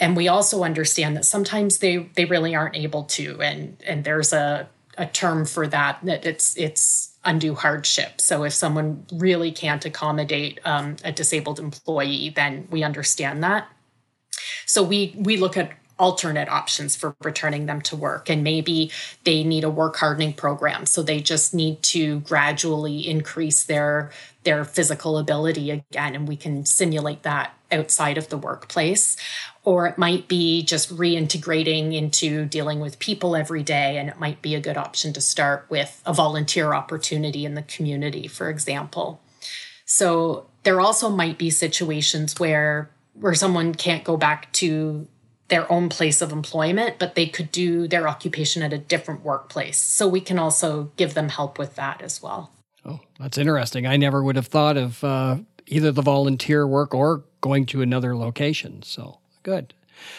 and 0.00 0.16
we 0.16 0.28
also 0.28 0.64
understand 0.64 1.16
that 1.16 1.24
sometimes 1.24 1.78
they 1.78 1.98
they 2.16 2.24
really 2.24 2.54
aren't 2.54 2.74
able 2.74 3.04
to 3.04 3.40
and 3.42 3.76
and 3.86 4.02
there's 4.02 4.32
a 4.32 4.68
a 4.98 5.06
term 5.06 5.44
for 5.44 5.66
that 5.68 5.98
that 6.02 6.26
it's 6.26 6.56
it's 6.56 7.14
undue 7.24 7.54
hardship. 7.54 8.20
So 8.20 8.44
if 8.44 8.54
someone 8.54 9.06
really 9.12 9.52
can't 9.52 9.84
accommodate 9.84 10.58
um, 10.64 10.96
a 11.04 11.12
disabled 11.12 11.60
employee 11.60 12.30
then 12.30 12.66
we 12.70 12.82
understand 12.82 13.44
that. 13.44 13.68
So 14.66 14.82
we 14.82 15.14
we 15.16 15.36
look 15.36 15.56
at 15.56 15.72
alternate 16.00 16.48
options 16.48 16.96
for 16.96 17.14
returning 17.22 17.66
them 17.66 17.82
to 17.82 17.94
work. 17.94 18.30
And 18.30 18.42
maybe 18.42 18.90
they 19.24 19.44
need 19.44 19.62
a 19.62 19.70
work 19.70 19.96
hardening 19.96 20.32
program. 20.32 20.86
So 20.86 21.02
they 21.02 21.20
just 21.20 21.52
need 21.52 21.82
to 21.84 22.20
gradually 22.20 23.08
increase 23.08 23.62
their 23.62 24.10
their 24.42 24.64
physical 24.64 25.18
ability 25.18 25.70
again. 25.70 26.14
And 26.14 26.26
we 26.26 26.34
can 26.34 26.64
simulate 26.64 27.24
that 27.24 27.54
outside 27.70 28.16
of 28.16 28.30
the 28.30 28.38
workplace. 28.38 29.18
Or 29.64 29.86
it 29.86 29.98
might 29.98 30.28
be 30.28 30.62
just 30.62 30.96
reintegrating 30.96 31.94
into 31.94 32.46
dealing 32.46 32.80
with 32.80 32.98
people 32.98 33.36
every 33.36 33.62
day. 33.62 33.98
And 33.98 34.08
it 34.08 34.18
might 34.18 34.40
be 34.40 34.54
a 34.54 34.60
good 34.60 34.78
option 34.78 35.12
to 35.12 35.20
start 35.20 35.66
with 35.68 36.02
a 36.06 36.14
volunteer 36.14 36.72
opportunity 36.72 37.44
in 37.44 37.54
the 37.54 37.62
community, 37.62 38.26
for 38.26 38.48
example. 38.48 39.20
So 39.84 40.46
there 40.62 40.80
also 40.80 41.10
might 41.10 41.36
be 41.36 41.50
situations 41.50 42.40
where 42.40 42.88
where 43.14 43.34
someone 43.34 43.74
can't 43.74 44.04
go 44.04 44.16
back 44.16 44.50
to 44.52 45.06
their 45.50 45.70
own 45.70 45.88
place 45.88 46.22
of 46.22 46.32
employment, 46.32 46.98
but 46.98 47.14
they 47.14 47.26
could 47.26 47.52
do 47.52 47.86
their 47.86 48.08
occupation 48.08 48.62
at 48.62 48.72
a 48.72 48.78
different 48.78 49.24
workplace. 49.24 49.78
So 49.78 50.08
we 50.08 50.20
can 50.20 50.38
also 50.38 50.90
give 50.96 51.14
them 51.14 51.28
help 51.28 51.58
with 51.58 51.76
that 51.76 52.00
as 52.00 52.22
well. 52.22 52.50
Oh, 52.84 53.00
that's 53.18 53.36
interesting. 53.36 53.86
I 53.86 53.96
never 53.96 54.22
would 54.22 54.36
have 54.36 54.46
thought 54.46 54.76
of 54.76 55.04
uh, 55.04 55.38
either 55.66 55.92
the 55.92 56.02
volunteer 56.02 56.66
work 56.66 56.94
or 56.94 57.24
going 57.40 57.66
to 57.66 57.82
another 57.82 58.16
location. 58.16 58.82
So 58.82 59.18
good. 59.42 59.74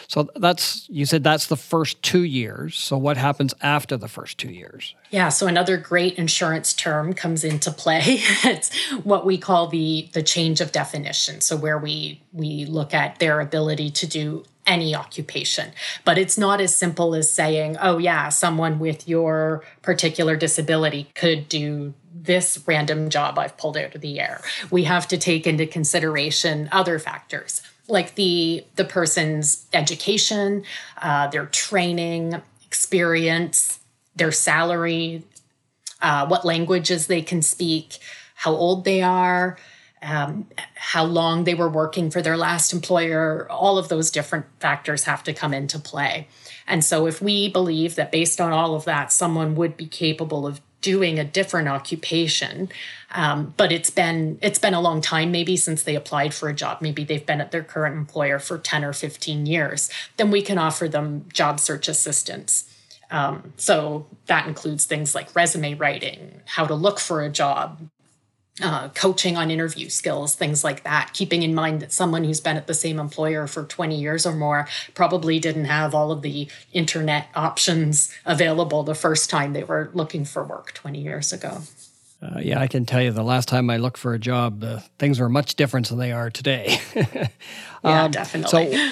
So 0.07 0.29
that's 0.35 0.88
you 0.89 1.05
said 1.05 1.23
that's 1.23 1.47
the 1.47 1.57
first 1.57 2.01
two 2.03 2.23
years. 2.23 2.77
So 2.77 2.97
what 2.97 3.17
happens 3.17 3.53
after 3.61 3.97
the 3.97 4.07
first 4.07 4.38
two 4.38 4.51
years? 4.51 4.95
Yeah, 5.09 5.29
so 5.29 5.47
another 5.47 5.77
great 5.77 6.15
insurance 6.15 6.73
term 6.73 7.13
comes 7.13 7.43
into 7.43 7.71
play. 7.71 8.01
it's 8.43 8.75
what 9.03 9.25
we 9.25 9.38
call 9.38 9.67
the 9.67 10.09
the 10.13 10.23
change 10.23 10.61
of 10.61 10.71
definition. 10.71 11.41
So 11.41 11.55
where 11.55 11.77
we 11.77 12.21
we 12.31 12.65
look 12.65 12.93
at 12.93 13.19
their 13.19 13.39
ability 13.39 13.89
to 13.91 14.07
do 14.07 14.43
any 14.65 14.96
occupation. 14.96 15.72
But 16.06 16.18
it's 16.18 16.38
not 16.38 16.62
as 16.62 16.75
simple 16.75 17.15
as 17.15 17.30
saying, 17.30 17.77
oh, 17.82 17.98
yeah, 17.98 18.30
someone 18.30 18.80
with 18.80 19.08
your 19.08 19.63
particular 19.82 20.36
disability 20.36 21.10
could 21.15 21.50
do 21.50 21.94
this 22.13 22.62
random 22.68 23.10
job 23.10 23.39
I've 23.39 23.58
pulled 23.58 23.77
out 23.77 23.96
of 23.96 24.01
the 24.01 24.20
air. 24.20 24.41
We 24.70 24.84
have 24.84 25.08
to 25.10 25.18
take 25.18 25.48
into 25.48 25.65
consideration 25.65 26.70
other 26.72 27.00
factors 27.00 27.62
like 27.88 28.15
the 28.15 28.65
the 28.75 28.86
person's 28.86 29.65
education, 29.74 30.63
uh, 31.01 31.27
their 31.27 31.48
training, 31.48 32.41
experience, 32.65 33.80
their 34.15 34.32
salary, 34.32 35.24
uh, 36.01 36.25
what 36.27 36.46
languages 36.46 37.08
they 37.08 37.22
can 37.22 37.41
speak, 37.41 38.00
how 38.36 38.51
old 38.51 38.86
they 38.86 39.01
are, 39.01 39.58
um, 40.01 40.48
how 40.75 41.03
long 41.03 41.43
they 41.43 41.53
were 41.53 41.70
working 41.70 42.10
for 42.10 42.22
their 42.22 42.38
last 42.38 42.74
employer, 42.74 43.48
all 43.51 43.77
of 43.77 43.88
those 43.89 44.10
different 44.10 44.46
factors 44.60 45.03
have 45.03 45.24
to 45.24 45.34
come 45.34 45.53
into 45.53 45.77
play. 45.77 46.27
And 46.67 46.84
so, 46.84 47.05
if 47.05 47.22
we 47.22 47.50
believe 47.50 47.96
that 47.96 48.12
based 48.12 48.41
on 48.41 48.51
all 48.51 48.75
of 48.75 48.86
that, 48.86 49.12
someone 49.12 49.55
would 49.55 49.77
be 49.77 49.88
capable 49.88 50.48
of 50.48 50.62
doing 50.81 51.20
a 51.20 51.24
different 51.24 51.67
occupation, 51.67 52.70
um, 53.12 53.53
but 53.55 53.72
it's 53.72 53.91
been 53.91 54.39
it's 54.41 54.60
been 54.60 54.74
a 54.74 54.81
long 54.81 55.01
time, 55.01 55.31
maybe 55.31 55.55
since 55.55 55.84
they 55.84 55.96
applied 55.96 56.34
for 56.34 56.50
a 56.50 56.53
job. 56.53 56.81
Maybe 56.81 57.03
they've 57.03 57.25
been 57.25 57.41
at 57.41 57.51
their 57.51 57.63
current 57.63 57.96
employer 57.96 58.39
for 58.39 58.58
ten 58.58 58.84
or 58.84 58.93
fifteen 58.93 59.46
years. 59.46 59.89
Then 60.17 60.31
we 60.31 60.41
can 60.41 60.58
offer 60.58 60.88
them 60.88 61.25
job 61.31 61.60
search 61.60 61.88
assistance. 61.88 62.67
Um, 63.12 63.53
so 63.58 64.08
that 64.27 64.48
includes 64.48 64.86
things 64.86 65.13
like 65.13 65.36
resume 65.36 65.74
writing, 65.74 66.41
how 66.46 66.65
to 66.65 66.74
look 66.74 66.98
for 66.98 67.22
a 67.22 67.29
job, 67.29 67.89
uh, 68.62 68.89
coaching 68.89 69.38
on 69.38 69.50
interview 69.50 69.89
skills, 69.89 70.36
things 70.36 70.63
like 70.63 70.84
that, 70.84 71.12
keeping 71.13 71.43
in 71.43 71.55
mind 71.55 71.81
that 71.81 71.91
someone 71.91 72.24
who's 72.24 72.41
been 72.41 72.58
at 72.58 72.67
the 72.67 72.74
same 72.74 73.00
employer 73.00 73.48
for 73.48 73.63
20 73.63 74.00
years 74.00 74.25
or 74.25 74.34
more 74.34 74.67
probably 74.93 75.39
didn't 75.39 75.65
have 75.65 75.96
all 75.96 76.12
of 76.12 76.22
the 76.22 76.50
internet 76.74 77.27
options 77.34 78.13
available 78.25 78.84
the 78.84 78.96
first 78.96 79.29
time 79.29 79.53
they 79.53 79.63
were 79.63 79.89
looking 79.93 80.25
for 80.25 80.43
work 80.43 80.74
20 80.74 81.00
years 81.00 81.31
ago. 81.31 81.62
Uh, 82.22 82.39
yeah, 82.39 82.60
I 82.60 82.67
can 82.67 82.86
tell 82.86 83.01
you 83.01 83.12
the 83.12 83.24
last 83.24 83.48
time 83.48 83.70
I 83.70 83.77
looked 83.77 83.98
for 83.98 84.13
a 84.13 84.20
job, 84.20 84.63
uh, 84.63 84.79
things 85.00 85.20
were 85.20 85.29
much 85.29 85.55
different 85.55 85.88
than 85.89 85.98
they 85.98 86.12
are 86.12 86.29
today. 86.29 86.79
yeah, 86.96 87.29
um, 87.84 88.12
definitely. 88.12 88.75
So, 88.75 88.91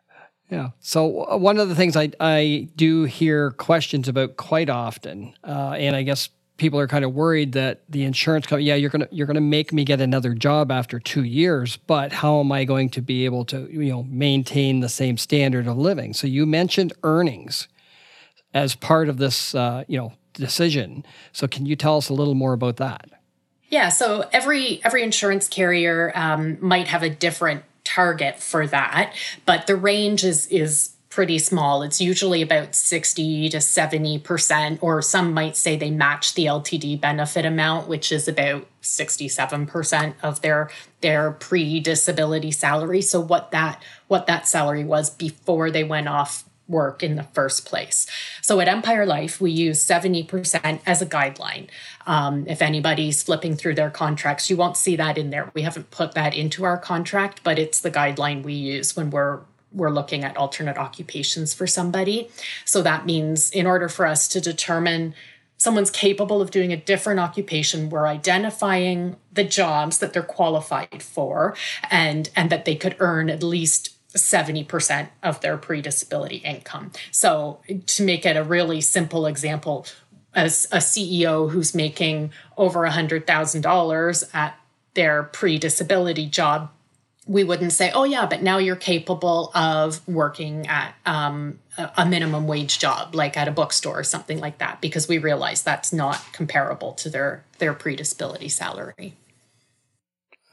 yeah. 0.50 0.68
So 0.78 1.24
uh, 1.24 1.36
one 1.38 1.58
of 1.58 1.68
the 1.68 1.74
things 1.74 1.96
I, 1.96 2.10
I 2.20 2.68
do 2.76 3.04
hear 3.04 3.50
questions 3.52 4.06
about 4.06 4.36
quite 4.36 4.70
often, 4.70 5.34
uh, 5.42 5.74
and 5.76 5.96
I 5.96 6.02
guess 6.02 6.28
people 6.58 6.78
are 6.78 6.86
kind 6.86 7.04
of 7.04 7.14
worried 7.14 7.52
that 7.52 7.82
the 7.88 8.04
insurance 8.04 8.46
company, 8.46 8.66
yeah, 8.66 8.74
you're 8.74 8.90
gonna 8.90 9.08
you're 9.10 9.26
gonna 9.26 9.40
make 9.40 9.72
me 9.72 9.84
get 9.84 10.00
another 10.00 10.34
job 10.34 10.70
after 10.70 11.00
two 11.00 11.24
years, 11.24 11.78
but 11.78 12.12
how 12.12 12.40
am 12.40 12.52
I 12.52 12.64
going 12.64 12.90
to 12.90 13.00
be 13.00 13.24
able 13.24 13.46
to 13.46 13.68
you 13.72 13.90
know 13.90 14.02
maintain 14.02 14.80
the 14.80 14.88
same 14.88 15.16
standard 15.16 15.66
of 15.66 15.78
living? 15.78 16.12
So 16.12 16.26
you 16.26 16.44
mentioned 16.44 16.92
earnings 17.02 17.68
as 18.52 18.74
part 18.74 19.08
of 19.08 19.16
this 19.16 19.54
uh, 19.54 19.84
you 19.88 19.98
know 19.98 20.12
decision. 20.34 21.04
So 21.32 21.48
can 21.48 21.64
you 21.64 21.76
tell 21.76 21.96
us 21.96 22.10
a 22.10 22.14
little 22.14 22.34
more 22.34 22.52
about 22.52 22.76
that? 22.76 23.08
Yeah, 23.68 23.88
so 23.88 24.28
every 24.32 24.84
every 24.84 25.02
insurance 25.02 25.48
carrier 25.48 26.12
um, 26.14 26.58
might 26.60 26.88
have 26.88 27.02
a 27.02 27.10
different 27.10 27.62
target 27.84 28.38
for 28.38 28.66
that, 28.66 29.14
but 29.46 29.66
the 29.66 29.76
range 29.76 30.24
is 30.24 30.46
is 30.48 30.90
pretty 31.10 31.38
small. 31.38 31.82
It's 31.82 32.00
usually 32.00 32.42
about 32.42 32.74
60 32.74 33.48
to 33.48 33.56
70%, 33.56 34.78
or 34.82 35.00
some 35.00 35.32
might 35.32 35.56
say 35.56 35.76
they 35.76 35.90
match 35.90 36.34
the 36.34 36.46
LTD 36.46 37.00
benefit 37.00 37.44
amount, 37.44 37.88
which 37.88 38.12
is 38.12 38.28
about 38.28 38.66
67% 38.82 40.14
of 40.22 40.40
their 40.42 40.70
their 41.00 41.30
pre-disability 41.32 42.50
salary. 42.50 43.00
So 43.00 43.20
what 43.20 43.50
that 43.52 43.82
what 44.08 44.26
that 44.26 44.48
salary 44.48 44.84
was 44.84 45.10
before 45.10 45.70
they 45.70 45.84
went 45.84 46.08
off 46.08 46.44
work 46.68 47.02
in 47.02 47.16
the 47.16 47.22
first 47.22 47.64
place. 47.64 48.06
So 48.42 48.60
at 48.60 48.68
Empire 48.68 49.06
Life, 49.06 49.40
we 49.40 49.50
use 49.50 49.82
70% 49.84 50.80
as 50.86 51.00
a 51.00 51.06
guideline. 51.06 51.68
Um, 52.06 52.46
if 52.46 52.60
anybody's 52.60 53.22
flipping 53.22 53.56
through 53.56 53.74
their 53.74 53.90
contracts, 53.90 54.50
you 54.50 54.56
won't 54.56 54.76
see 54.76 54.94
that 54.96 55.16
in 55.16 55.30
there. 55.30 55.50
We 55.54 55.62
haven't 55.62 55.90
put 55.90 56.12
that 56.12 56.34
into 56.34 56.64
our 56.64 56.76
contract, 56.76 57.40
but 57.42 57.58
it's 57.58 57.80
the 57.80 57.90
guideline 57.90 58.42
we 58.42 58.52
use 58.52 58.94
when 58.94 59.10
we're 59.10 59.40
we're 59.72 59.90
looking 59.90 60.24
at 60.24 60.36
alternate 60.36 60.78
occupations 60.78 61.54
for 61.54 61.66
somebody. 61.66 62.30
So 62.64 62.82
that 62.82 63.06
means 63.06 63.50
in 63.50 63.66
order 63.66 63.88
for 63.88 64.06
us 64.06 64.28
to 64.28 64.40
determine 64.40 65.14
someone's 65.56 65.90
capable 65.90 66.40
of 66.40 66.50
doing 66.50 66.72
a 66.72 66.76
different 66.76 67.20
occupation, 67.20 67.90
we're 67.90 68.06
identifying 68.06 69.16
the 69.32 69.44
jobs 69.44 69.98
that 69.98 70.12
they're 70.12 70.22
qualified 70.22 71.02
for 71.02 71.56
and 71.90 72.30
and 72.34 72.50
that 72.50 72.64
they 72.64 72.76
could 72.76 72.96
earn 73.00 73.28
at 73.28 73.42
least 73.42 73.94
70% 74.14 75.08
of 75.22 75.40
their 75.40 75.58
pre-disability 75.58 76.36
income. 76.36 76.92
So 77.10 77.60
to 77.86 78.02
make 78.02 78.24
it 78.24 78.36
a 78.36 78.42
really 78.42 78.80
simple 78.80 79.26
example, 79.26 79.86
as 80.34 80.66
a 80.70 80.78
CEO 80.78 81.50
who's 81.50 81.74
making 81.74 82.32
over 82.56 82.80
$100,000 82.80 84.34
at 84.34 84.58
their 84.94 85.24
pre-disability 85.24 86.26
job, 86.26 86.70
we 87.28 87.44
wouldn't 87.44 87.72
say, 87.72 87.92
oh 87.94 88.04
yeah, 88.04 88.26
but 88.26 88.42
now 88.42 88.56
you're 88.56 88.74
capable 88.74 89.52
of 89.54 90.06
working 90.08 90.66
at 90.66 90.94
um, 91.04 91.58
a 91.96 92.06
minimum 92.06 92.46
wage 92.46 92.78
job, 92.78 93.14
like 93.14 93.36
at 93.36 93.46
a 93.46 93.50
bookstore 93.50 94.00
or 94.00 94.04
something 94.04 94.40
like 94.40 94.58
that, 94.58 94.80
because 94.80 95.06
we 95.06 95.18
realize 95.18 95.62
that's 95.62 95.92
not 95.92 96.20
comparable 96.32 96.94
to 96.94 97.10
their 97.10 97.44
their 97.58 97.74
pre-disability 97.74 98.48
salary. 98.48 99.14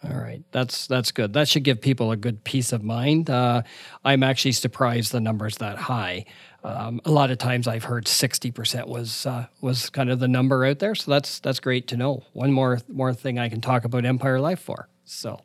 All 0.04 0.20
right, 0.20 0.44
that's 0.52 0.86
that's 0.86 1.12
good. 1.12 1.34
That 1.34 1.48
should 1.48 1.64
give 1.64 1.82
people 1.82 2.12
a 2.12 2.18
good 2.18 2.44
peace 2.44 2.74
of 2.74 2.84
mind. 2.84 3.30
Uh, 3.30 3.64
I'm 4.04 4.22
actually 4.22 4.52
surprised 4.52 5.14
the 5.14 5.22
number's 5.22 5.58
that 5.58 5.78
high. 5.78 6.26
Um, 6.64 7.00
a 7.06 7.12
lot 7.12 7.32
of 7.32 7.38
times 7.38 7.68
I've 7.68 7.84
heard 7.84 8.06
60% 8.06 8.88
was 8.88 9.26
uh, 9.26 9.48
was 9.62 9.90
kind 9.90 10.10
of 10.10 10.20
the 10.20 10.28
number 10.28 10.66
out 10.66 10.80
there, 10.80 10.94
so 10.94 11.10
that's 11.12 11.40
that's 11.40 11.60
great 11.60 11.88
to 11.88 11.98
know. 11.98 12.24
One 12.34 12.52
more 12.52 12.80
more 12.88 13.14
thing 13.14 13.40
I 13.40 13.50
can 13.50 13.62
talk 13.62 13.86
about 13.86 14.04
Empire 14.04 14.40
Life 14.40 14.60
for. 14.60 14.90
So, 15.06 15.40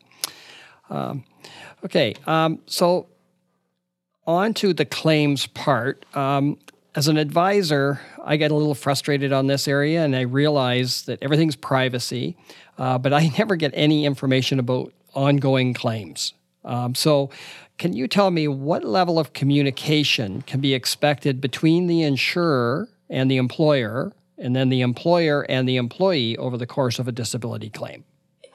um, 0.90 1.24
okay, 1.84 2.14
um, 2.26 2.60
so 2.66 3.06
on 4.26 4.54
to 4.54 4.74
the 4.74 4.84
claims 4.84 5.46
part. 5.46 6.04
Um, 6.14 6.58
as 6.94 7.06
an 7.06 7.16
advisor, 7.16 8.00
I 8.24 8.36
get 8.36 8.50
a 8.50 8.54
little 8.54 8.74
frustrated 8.74 9.32
on 9.32 9.46
this 9.46 9.68
area, 9.68 10.04
and 10.04 10.14
I 10.14 10.22
realize 10.22 11.02
that 11.02 11.22
everything's 11.22 11.56
privacy 11.56 12.36
uh, 12.80 12.98
but 12.98 13.12
I 13.12 13.30
never 13.38 13.54
get 13.54 13.70
any 13.74 14.04
information 14.04 14.58
about 14.58 14.92
ongoing 15.14 15.74
claims. 15.74 16.32
Um, 16.64 16.94
so, 16.96 17.30
can 17.78 17.94
you 17.94 18.08
tell 18.08 18.30
me 18.30 18.48
what 18.48 18.84
level 18.84 19.18
of 19.18 19.32
communication 19.32 20.42
can 20.42 20.60
be 20.60 20.74
expected 20.74 21.40
between 21.40 21.86
the 21.86 22.02
insurer 22.02 22.88
and 23.08 23.30
the 23.30 23.38
employer, 23.38 24.12
and 24.36 24.54
then 24.54 24.68
the 24.68 24.82
employer 24.82 25.42
and 25.48 25.66
the 25.66 25.76
employee 25.76 26.36
over 26.36 26.58
the 26.58 26.66
course 26.66 26.98
of 26.98 27.08
a 27.08 27.12
disability 27.12 27.70
claim? 27.70 28.04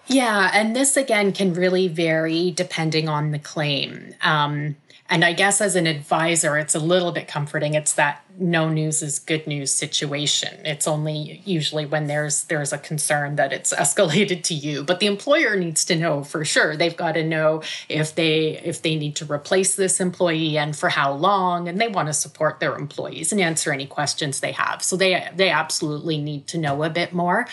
Yeah, 0.07 0.51
and 0.53 0.75
this 0.75 0.97
again 0.97 1.31
can 1.31 1.53
really 1.53 1.87
vary 1.87 2.51
depending 2.51 3.09
on 3.09 3.31
the 3.31 3.39
claim. 3.39 4.15
Um, 4.21 4.75
and 5.09 5.23
I 5.23 5.33
guess 5.33 5.61
as 5.61 5.75
an 5.75 5.87
advisor, 5.87 6.57
it's 6.57 6.75
a 6.75 6.79
little 6.79 7.11
bit 7.11 7.27
comforting. 7.27 7.75
It's 7.75 7.93
that 7.93 8.24
no 8.37 8.69
news 8.69 9.01
is 9.01 9.19
good 9.19 9.47
news 9.47 9.71
situation. 9.71 10.65
It's 10.65 10.87
only 10.87 11.41
usually 11.45 11.85
when 11.85 12.07
there's 12.07 12.43
there's 12.45 12.73
a 12.73 12.77
concern 12.77 13.35
that 13.35 13.53
it's 13.53 13.73
escalated 13.85 14.43
to 14.43 14.53
you. 14.53 14.83
But 14.83 14.99
the 14.99 15.07
employer 15.07 15.55
needs 15.55 15.85
to 15.85 15.95
know 15.95 16.23
for 16.23 16.45
sure. 16.45 16.75
They've 16.75 16.95
got 16.95 17.13
to 17.13 17.23
know 17.23 17.61
if 17.89 18.15
they 18.15 18.59
if 18.63 18.81
they 18.81 18.95
need 18.95 19.15
to 19.17 19.31
replace 19.31 19.75
this 19.75 19.99
employee 19.99 20.57
and 20.57 20.75
for 20.75 20.89
how 20.89 21.13
long, 21.13 21.67
and 21.67 21.79
they 21.79 21.87
want 21.87 22.07
to 22.07 22.13
support 22.13 22.59
their 22.59 22.75
employees 22.75 23.31
and 23.31 23.41
answer 23.41 23.71
any 23.71 23.85
questions 23.85 24.39
they 24.39 24.53
have. 24.53 24.83
So 24.83 24.95
they 24.95 25.27
they 25.35 25.49
absolutely 25.49 26.17
need 26.17 26.47
to 26.47 26.57
know 26.57 26.83
a 26.83 26.89
bit 26.89 27.13
more. 27.13 27.47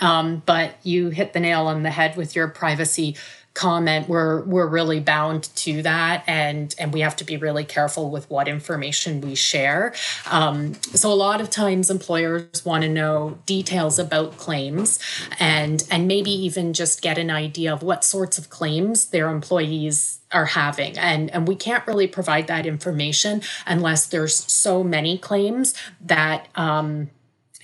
Um, 0.00 0.42
but 0.46 0.74
you 0.82 1.10
hit 1.10 1.32
the 1.32 1.40
nail 1.40 1.66
on 1.66 1.82
the 1.82 1.90
head 1.90 2.16
with 2.16 2.34
your 2.34 2.48
privacy 2.48 3.16
comment 3.54 4.08
we're 4.08 4.42
we're 4.44 4.66
really 4.66 4.98
bound 4.98 5.44
to 5.54 5.82
that 5.82 6.24
and 6.26 6.74
and 6.78 6.92
we 6.92 7.00
have 7.00 7.14
to 7.14 7.24
be 7.24 7.36
really 7.36 7.64
careful 7.64 8.10
with 8.10 8.28
what 8.30 8.48
information 8.48 9.20
we 9.20 9.34
share. 9.34 9.94
Um, 10.30 10.74
so 10.94 11.12
a 11.12 11.14
lot 11.14 11.40
of 11.40 11.50
times 11.50 11.90
employers 11.90 12.64
want 12.64 12.82
to 12.82 12.88
know 12.88 13.38
details 13.44 13.98
about 13.98 14.38
claims 14.38 14.98
and 15.38 15.84
and 15.90 16.08
maybe 16.08 16.30
even 16.30 16.72
just 16.72 17.02
get 17.02 17.18
an 17.18 17.30
idea 17.30 17.72
of 17.72 17.82
what 17.82 18.04
sorts 18.04 18.38
of 18.38 18.48
claims 18.48 19.06
their 19.06 19.28
employees 19.28 20.20
are 20.32 20.46
having. 20.46 20.96
And 20.98 21.30
and 21.30 21.46
we 21.46 21.54
can't 21.54 21.86
really 21.86 22.06
provide 22.06 22.46
that 22.46 22.64
information 22.66 23.42
unless 23.66 24.06
there's 24.06 24.34
so 24.34 24.82
many 24.82 25.18
claims 25.18 25.74
that 26.00 26.48
um, 26.54 27.10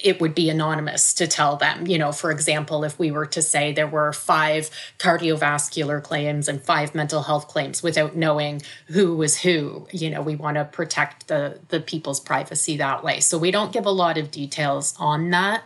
it 0.00 0.20
would 0.20 0.34
be 0.34 0.48
anonymous 0.48 1.12
to 1.14 1.26
tell 1.26 1.56
them. 1.56 1.86
You 1.86 1.98
know, 1.98 2.12
for 2.12 2.30
example, 2.30 2.84
if 2.84 2.98
we 2.98 3.10
were 3.10 3.26
to 3.26 3.42
say 3.42 3.72
there 3.72 3.86
were 3.86 4.12
five 4.12 4.70
cardiovascular 4.98 6.02
claims 6.02 6.48
and 6.48 6.62
five 6.62 6.94
mental 6.94 7.22
health 7.22 7.48
claims 7.48 7.82
without 7.82 8.16
knowing 8.16 8.62
who 8.86 9.16
was 9.16 9.40
who, 9.40 9.86
you 9.92 10.10
know, 10.10 10.22
we 10.22 10.36
want 10.36 10.56
to 10.56 10.64
protect 10.64 11.28
the 11.28 11.58
the 11.68 11.80
people's 11.80 12.20
privacy 12.20 12.76
that 12.76 13.02
way. 13.02 13.20
So 13.20 13.38
we 13.38 13.50
don't 13.50 13.72
give 13.72 13.86
a 13.86 13.90
lot 13.90 14.18
of 14.18 14.30
details 14.30 14.94
on 14.98 15.30
that. 15.30 15.64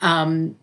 Um, 0.00 0.56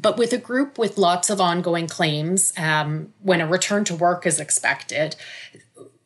but 0.00 0.16
with 0.16 0.32
a 0.32 0.38
group 0.38 0.78
with 0.78 0.96
lots 0.96 1.28
of 1.28 1.40
ongoing 1.40 1.88
claims, 1.88 2.52
um, 2.56 3.12
when 3.20 3.40
a 3.40 3.46
return 3.46 3.84
to 3.84 3.96
work 3.96 4.26
is 4.26 4.38
expected, 4.38 5.16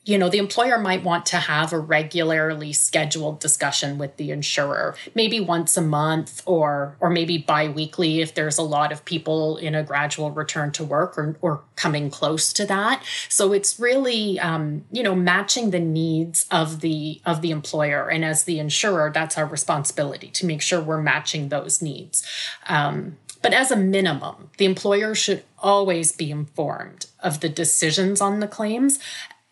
you 0.04 0.18
know 0.18 0.28
the 0.28 0.38
employer 0.38 0.78
might 0.78 1.04
want 1.04 1.24
to 1.26 1.36
have 1.36 1.72
a 1.72 1.78
regularly 1.78 2.72
scheduled 2.72 3.38
discussion 3.38 3.98
with 3.98 4.16
the 4.16 4.30
insurer 4.30 4.96
maybe 5.14 5.38
once 5.38 5.76
a 5.76 5.80
month 5.80 6.42
or 6.44 6.96
or 7.00 7.08
maybe 7.08 7.38
biweekly 7.38 8.20
if 8.20 8.34
there's 8.34 8.58
a 8.58 8.62
lot 8.62 8.90
of 8.90 9.04
people 9.04 9.56
in 9.56 9.74
a 9.74 9.82
gradual 9.82 10.30
return 10.30 10.72
to 10.72 10.82
work 10.82 11.16
or, 11.16 11.36
or 11.40 11.62
coming 11.76 12.10
close 12.10 12.52
to 12.52 12.66
that. 12.66 13.02
So 13.28 13.52
it's 13.52 13.78
really 13.78 14.38
um, 14.40 14.84
you 14.90 15.02
know 15.02 15.14
matching 15.14 15.70
the 15.70 15.80
needs 15.80 16.46
of 16.50 16.80
the 16.80 17.20
of 17.24 17.40
the 17.40 17.50
employer. 17.50 18.10
And 18.10 18.24
as 18.24 18.44
the 18.44 18.58
insurer 18.58 19.10
that's 19.12 19.38
our 19.38 19.46
responsibility 19.46 20.28
to 20.28 20.46
make 20.46 20.62
sure 20.62 20.80
we're 20.80 21.02
matching 21.02 21.48
those 21.48 21.80
needs. 21.80 22.26
Um, 22.68 23.18
but 23.42 23.52
as 23.52 23.72
a 23.72 23.76
minimum, 23.76 24.50
the 24.56 24.66
employer 24.66 25.16
should 25.16 25.42
always 25.58 26.12
be 26.12 26.30
informed 26.30 27.06
of 27.20 27.40
the 27.40 27.48
decisions 27.48 28.20
on 28.20 28.38
the 28.38 28.46
claims 28.46 29.00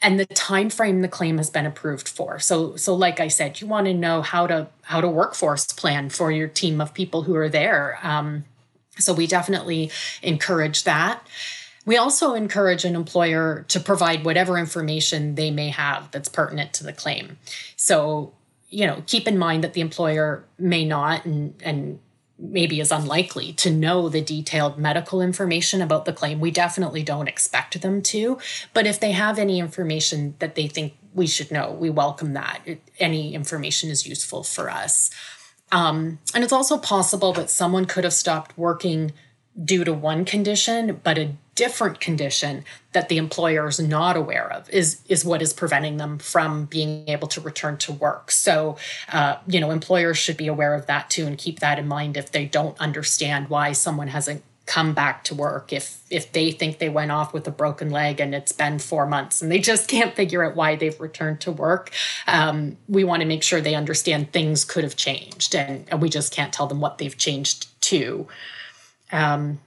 and 0.03 0.19
the 0.19 0.27
time 0.27 0.71
frame 0.71 1.03
the 1.03 1.09
claim 1.09 1.39
has 1.39 1.51
been 1.51 1.67
approved 1.67 2.09
for. 2.09 2.39
So 2.39 2.77
so 2.77 2.95
like 2.95 3.21
i 3.21 3.29
said 3.29 3.61
you 3.61 3.67
want 3.67 3.87
to 3.87 3.95
know 3.95 4.23
how 4.23 4.47
to 4.47 4.69
how 4.83 5.01
to 5.01 5.09
workforce 5.09 5.67
plan 5.67 6.11
for 6.11 6.31
your 6.31 6.49
team 6.49 6.81
of 6.81 6.95
people 6.95 7.23
who 7.23 7.37
are 7.37 7.49
there. 7.49 7.99
Um, 8.03 8.45
so 8.99 9.13
we 9.13 9.27
definitely 9.27 9.91
encourage 10.23 10.85
that. 10.85 11.27
We 11.87 11.97
also 11.97 12.35
encourage 12.35 12.85
an 12.85 12.95
employer 12.95 13.65
to 13.69 13.81
provide 13.81 14.25
whatever 14.25 14.59
information 14.59 15.35
they 15.35 15.51
may 15.51 15.71
have 15.71 16.11
that's 16.11 16.29
pertinent 16.29 16.73
to 16.75 16.85
the 16.85 16.93
claim. 16.93 17.39
So 17.77 18.33
you 18.69 18.87
know 18.87 19.03
keep 19.07 19.27
in 19.29 19.39
mind 19.39 19.65
that 19.65 19.75
the 19.75 19.81
employer 19.81 20.45
may 20.59 20.85
not 20.85 21.25
and 21.25 21.55
and 21.63 21.99
maybe 22.41 22.81
is 22.81 22.91
unlikely 22.91 23.53
to 23.53 23.71
know 23.71 24.09
the 24.09 24.23
detailed 24.23 24.79
medical 24.79 25.21
information 25.21 25.83
about 25.83 26.05
the 26.05 26.13
claim. 26.13 26.41
We 26.41 26.51
definitely 26.51 27.03
don't 27.03 27.29
expect 27.29 27.81
them 27.81 28.03
to. 28.03 28.39
But 28.73 28.87
if 28.87 28.99
they 28.99 29.13
have 29.13 29.39
any 29.39 29.59
information 29.59 30.35
that 30.39 30.55
they 30.55 30.67
think 30.67 30.95
we 31.13 31.27
should 31.27 31.51
know, 31.51 31.73
we 31.73 31.91
welcome 31.91 32.33
that. 32.33 32.61
any 32.99 33.35
information 33.35 33.91
is 33.91 34.07
useful 34.07 34.43
for 34.43 34.71
us. 34.71 35.11
Um, 35.73 36.19
and 36.35 36.43
it's 36.43 36.53
also 36.53 36.79
possible 36.79 37.33
that 37.35 37.51
someone 37.51 37.85
could 37.85 38.05
have 38.05 38.13
stopped 38.13 38.57
working 38.59 39.13
due 39.63 39.85
to 39.85 39.93
one 39.93 40.25
condition, 40.25 41.01
but 41.03 41.19
a 41.19 41.35
different 41.61 42.01
condition 42.01 42.65
that 42.93 43.11
the 43.11 43.19
employer 43.19 43.69
is 43.69 43.79
not 43.79 44.17
aware 44.17 44.51
of 44.51 44.67
is 44.71 45.03
is 45.11 45.27
what 45.27 45.43
is 45.43 45.53
preventing 45.53 45.99
them 45.99 46.19
from 46.19 46.65
being 46.65 47.07
able 47.07 47.29
to 47.29 47.39
return 47.39 47.77
to 47.77 47.93
work. 47.93 48.31
So, 48.31 48.79
uh, 49.13 49.37
you 49.47 49.61
know, 49.61 49.71
employers 49.71 50.17
should 50.17 50.39
be 50.39 50.47
aware 50.47 50.73
of 50.75 50.87
that 50.87 51.11
too 51.11 51.27
and 51.27 51.37
keep 51.37 51.61
that 51.61 51.79
in 51.79 51.87
mind 51.87 52.17
if 52.17 52.33
they 52.33 52.47
don't 52.47 52.81
understand 52.81 53.51
why 53.51 53.73
someone 53.73 54.09
hasn't 54.09 54.43
come 54.65 54.95
back 54.95 55.23
to 55.25 55.35
work 55.35 55.71
if 55.71 56.01
if 56.09 56.33
they 56.33 56.51
think 56.51 56.79
they 56.79 56.89
went 56.89 57.11
off 57.11 57.35
with 57.35 57.47
a 57.47 57.51
broken 57.51 57.91
leg 57.91 58.21
and 58.21 58.35
it's 58.35 58.53
been 58.53 58.79
four 58.79 59.05
months 59.05 59.43
and 59.43 59.53
they 59.53 59.59
just 59.59 59.87
can't 59.89 60.15
figure 60.15 60.43
out 60.45 60.57
why 60.57 60.77
they've 60.77 61.01
returned 61.01 61.41
to 61.41 61.51
work 61.51 61.91
um, 62.27 62.77
we 62.89 63.03
want 63.03 63.21
to 63.21 63.27
make 63.27 63.43
sure 63.43 63.61
they 63.61 63.75
understand 63.75 64.33
things 64.33 64.65
could 64.65 64.85
have 64.85 64.95
changed 64.95 65.55
and, 65.55 65.85
and 65.89 66.01
we 66.01 66.09
just 66.09 66.33
can't 66.33 66.53
tell 66.53 66.69
them 66.69 66.81
what 66.81 66.99
they've 66.99 67.19
changed 67.19 67.67
to 67.81 68.29
um, 69.11 69.59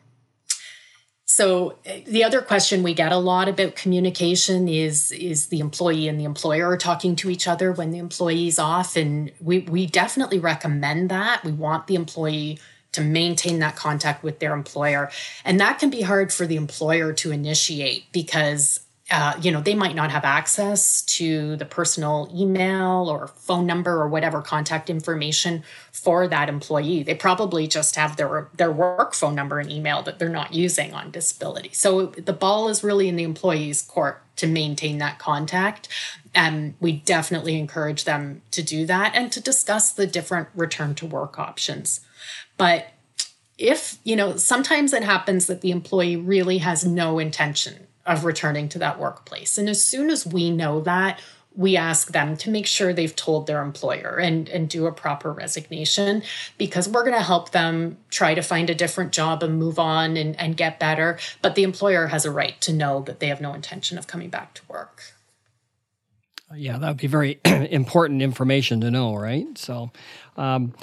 so 1.34 1.80
the 2.06 2.24
other 2.24 2.44
question 2.44 2.84
we 2.84 2.94
get 2.94 3.12
a 3.12 3.18
lot 3.18 3.50
about 3.50 3.76
communication 3.76 4.68
is 4.68 5.12
is 5.12 5.48
the 5.48 5.62
employee 5.62 6.08
and 6.08 6.20
the 6.20 6.26
employer 6.26 6.78
talking 6.78 7.16
to 7.16 7.30
each 7.32 7.48
other 7.48 7.72
when 7.72 7.90
the 7.90 7.98
employee's 7.98 8.60
off 8.60 8.96
and 8.96 9.32
we 9.42 9.62
we 9.62 9.88
definitely 9.88 10.38
recommend 10.38 11.10
that. 11.10 11.44
We 11.44 11.52
want 11.52 11.88
the 11.88 11.96
employee 11.96 12.60
to 12.92 13.02
maintain 13.02 13.58
that 13.60 13.76
contact 13.76 14.22
with 14.22 14.38
their 14.38 14.54
employer 14.54 15.10
and 15.44 15.60
that 15.60 15.80
can 15.80 15.90
be 15.90 16.04
hard 16.04 16.32
for 16.32 16.46
the 16.46 16.56
employer 16.56 17.14
to 17.14 17.32
initiate 17.32 18.12
because 18.12 18.82
uh, 19.12 19.38
you 19.42 19.52
know, 19.52 19.60
they 19.62 19.76
might 19.76 19.96
not 19.96 20.12
have 20.12 20.24
access 20.24 21.02
to 21.02 21.56
the 21.58 21.66
personal 21.66 22.30
email 22.34 23.10
or 23.10 23.28
phone 23.28 23.66
number 23.66 23.92
or 24.02 24.08
whatever 24.08 24.42
contact 24.42 24.90
information 24.90 25.62
for 26.04 26.28
that 26.28 26.50
employee. 26.50 27.02
They 27.02 27.16
probably 27.16 27.66
just 27.66 27.96
have 27.96 28.18
their 28.18 28.50
their 28.58 28.72
work 28.72 29.14
phone 29.14 29.36
number 29.36 29.60
and 29.60 29.72
email 29.72 30.02
that 30.04 30.20
they're 30.20 30.28
not 30.28 30.54
using 30.54 30.94
on 30.94 31.12
disability. 31.12 31.70
So 31.72 32.08
the 32.08 32.34
ball 32.34 32.68
is 32.68 32.84
really 32.84 33.08
in 33.08 33.16
the 33.16 33.24
employee's 33.24 33.82
court 33.82 34.22
to 34.36 34.48
maintain 34.48 34.98
that 34.98 35.18
contact. 35.18 35.88
And 36.36 36.74
we 36.82 36.92
definitely 36.92 37.58
encourage 37.58 38.04
them 38.04 38.42
to 38.52 38.62
do 38.62 38.86
that 38.88 39.16
and 39.16 39.32
to 39.32 39.40
discuss 39.40 39.94
the 39.94 40.08
different 40.08 40.50
return 40.56 40.94
to 40.96 41.06
work 41.06 41.40
options. 41.40 42.02
But 42.58 42.88
if, 43.58 43.98
you 44.04 44.16
know, 44.16 44.36
sometimes 44.36 44.92
it 44.92 45.04
happens 45.04 45.46
that 45.46 45.62
the 45.62 45.72
employee 45.72 46.18
really 46.18 46.58
has 46.58 46.86
no 46.86 47.20
intention 47.20 47.88
of 48.06 48.26
returning 48.26 48.68
to 48.70 48.80
that 48.80 49.00
workplace. 49.00 49.58
And 49.58 49.70
as 49.70 49.86
soon 49.86 50.10
as 50.10 50.26
we 50.26 50.52
know 50.52 50.82
that, 50.82 51.22
we 51.56 51.78
ask 51.78 52.12
them 52.12 52.36
to 52.38 52.50
make 52.50 52.66
sure 52.66 52.94
they've 52.94 53.16
told 53.16 53.46
their 53.48 53.62
employer 53.62 54.18
and, 54.20 54.50
and 54.50 54.70
do 54.70 54.88
a 54.88 54.92
proper 54.92 55.32
resignation 55.32 56.24
because 56.58 56.90
we're 56.90 57.04
going 57.04 57.16
to 57.16 57.22
help 57.22 57.52
them 57.52 57.98
try 58.10 58.34
to 58.34 58.42
find 58.42 58.70
a 58.70 58.76
different 58.76 59.12
job 59.12 59.44
and 59.44 59.60
move 59.60 59.78
on 59.78 60.18
and, 60.18 60.40
and 60.40 60.58
get 60.58 60.80
better. 60.80 61.20
But 61.42 61.56
the 61.56 61.64
employer 61.64 62.08
has 62.08 62.26
a 62.26 62.32
right 62.32 62.60
to 62.62 62.74
know 62.74 63.02
that 63.02 63.20
they 63.20 63.28
have 63.28 63.42
no 63.42 63.54
intention 63.54 63.98
of 63.98 64.08
coming 64.08 64.30
back 64.30 64.56
to 64.56 64.62
work. 64.68 65.14
Yeah, 66.56 66.78
that 66.78 66.88
would 66.88 66.98
be 66.98 67.08
very 67.08 67.40
important 67.46 68.22
information 68.22 68.82
to 68.82 68.92
know, 68.92 69.16
right? 69.16 69.58
So, 69.58 69.92
um, 70.38 70.74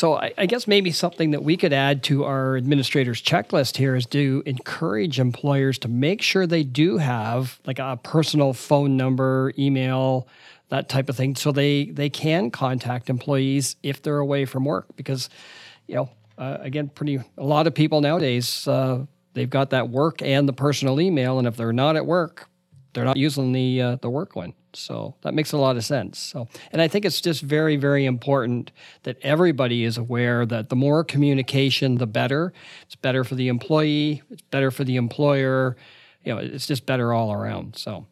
so 0.00 0.14
I, 0.14 0.32
I, 0.38 0.46
guess 0.46 0.66
maybe 0.66 0.92
something 0.92 1.32
that 1.32 1.42
we 1.42 1.58
could 1.58 1.74
add 1.74 2.02
to 2.04 2.24
our 2.24 2.56
administrators 2.56 3.20
checklist 3.20 3.76
here 3.76 3.94
is 3.94 4.06
to 4.06 4.42
encourage 4.46 5.20
employers 5.20 5.78
to 5.80 5.88
make 5.88 6.22
sure 6.22 6.46
they 6.46 6.62
do 6.62 6.96
have 6.96 7.60
like 7.66 7.78
a 7.78 8.00
personal 8.02 8.54
phone 8.54 8.96
number, 8.96 9.52
email, 9.58 10.26
that 10.70 10.88
type 10.88 11.10
of 11.10 11.18
thing, 11.18 11.36
so 11.36 11.52
they 11.52 11.84
they 11.84 12.08
can 12.08 12.50
contact 12.50 13.10
employees 13.10 13.76
if 13.82 14.00
they're 14.00 14.20
away 14.20 14.46
from 14.46 14.64
work. 14.64 14.86
Because, 14.96 15.28
you 15.86 15.96
know, 15.96 16.08
uh, 16.38 16.56
again, 16.60 16.88
pretty 16.88 17.20
a 17.36 17.44
lot 17.44 17.66
of 17.66 17.74
people 17.74 18.00
nowadays 18.00 18.66
uh, 18.66 19.04
they've 19.34 19.50
got 19.50 19.68
that 19.68 19.90
work 19.90 20.22
and 20.22 20.48
the 20.48 20.54
personal 20.54 20.98
email, 20.98 21.38
and 21.38 21.46
if 21.46 21.58
they're 21.58 21.74
not 21.74 21.96
at 21.96 22.06
work, 22.06 22.48
they're 22.92 23.04
not 23.04 23.16
using 23.16 23.52
the 23.52 23.82
uh, 23.82 23.96
the 23.96 24.10
work 24.10 24.36
one. 24.36 24.54
So 24.72 25.16
that 25.22 25.34
makes 25.34 25.52
a 25.52 25.56
lot 25.56 25.76
of 25.76 25.84
sense. 25.84 26.18
So, 26.18 26.48
and 26.72 26.80
I 26.80 26.88
think 26.88 27.04
it's 27.04 27.20
just 27.20 27.42
very, 27.42 27.76
very 27.76 28.04
important 28.04 28.70
that 29.02 29.18
everybody 29.22 29.84
is 29.84 29.98
aware 29.98 30.46
that 30.46 30.68
the 30.68 30.76
more 30.76 31.02
communication, 31.02 31.98
the 31.98 32.06
better. 32.06 32.52
It's 32.82 32.94
better 32.94 33.24
for 33.24 33.34
the 33.34 33.48
employee. 33.48 34.22
It's 34.30 34.42
better 34.42 34.70
for 34.70 34.84
the 34.84 34.96
employer. 34.96 35.76
You 36.24 36.34
know, 36.34 36.40
it's 36.40 36.66
just 36.66 36.86
better 36.86 37.12
all 37.12 37.32
around. 37.32 37.76
So 37.76 38.06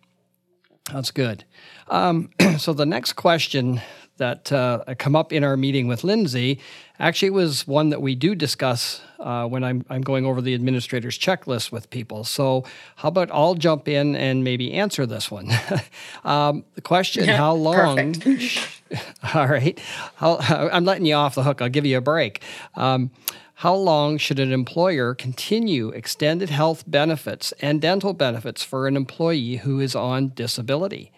that's 0.92 1.10
good. 1.10 1.44
Um, 1.88 2.30
so 2.58 2.72
the 2.72 2.86
next 2.86 3.12
question 3.14 3.80
that 4.18 4.52
uh, 4.52 4.84
come 4.98 5.16
up 5.16 5.32
in 5.32 5.42
our 5.42 5.56
meeting 5.56 5.88
with 5.88 6.04
Lindsay 6.04 6.60
actually 7.00 7.30
was 7.30 7.66
one 7.66 7.90
that 7.90 8.02
we 8.02 8.14
do 8.14 8.34
discuss 8.34 9.00
uh, 9.18 9.46
when 9.46 9.64
I'm, 9.64 9.84
I'm 9.88 10.02
going 10.02 10.26
over 10.26 10.40
the 10.40 10.54
administrator's 10.54 11.18
checklist 11.18 11.72
with 11.72 11.90
people. 11.90 12.24
So, 12.24 12.64
how 12.96 13.08
about 13.08 13.30
I'll 13.32 13.54
jump 13.54 13.88
in 13.88 14.14
and 14.14 14.44
maybe 14.44 14.72
answer 14.74 15.06
this 15.06 15.30
one? 15.30 15.50
um, 16.24 16.64
the 16.74 16.82
question 16.82 17.24
yeah, 17.24 17.36
How 17.36 17.54
long? 17.54 18.14
all 19.34 19.46
right. 19.46 19.78
How, 20.16 20.36
I'm 20.38 20.84
letting 20.84 21.06
you 21.06 21.14
off 21.14 21.34
the 21.34 21.42
hook. 21.42 21.62
I'll 21.62 21.68
give 21.68 21.86
you 21.86 21.98
a 21.98 22.02
break. 22.02 22.42
Um, 22.74 23.10
how 23.54 23.74
long 23.74 24.18
should 24.18 24.38
an 24.38 24.52
employer 24.52 25.14
continue 25.14 25.88
extended 25.88 26.48
health 26.48 26.84
benefits 26.86 27.50
and 27.60 27.82
dental 27.82 28.12
benefits 28.12 28.62
for 28.62 28.86
an 28.86 28.94
employee 28.96 29.56
who 29.56 29.80
is 29.80 29.96
on 29.96 30.28
disability? 30.34 31.10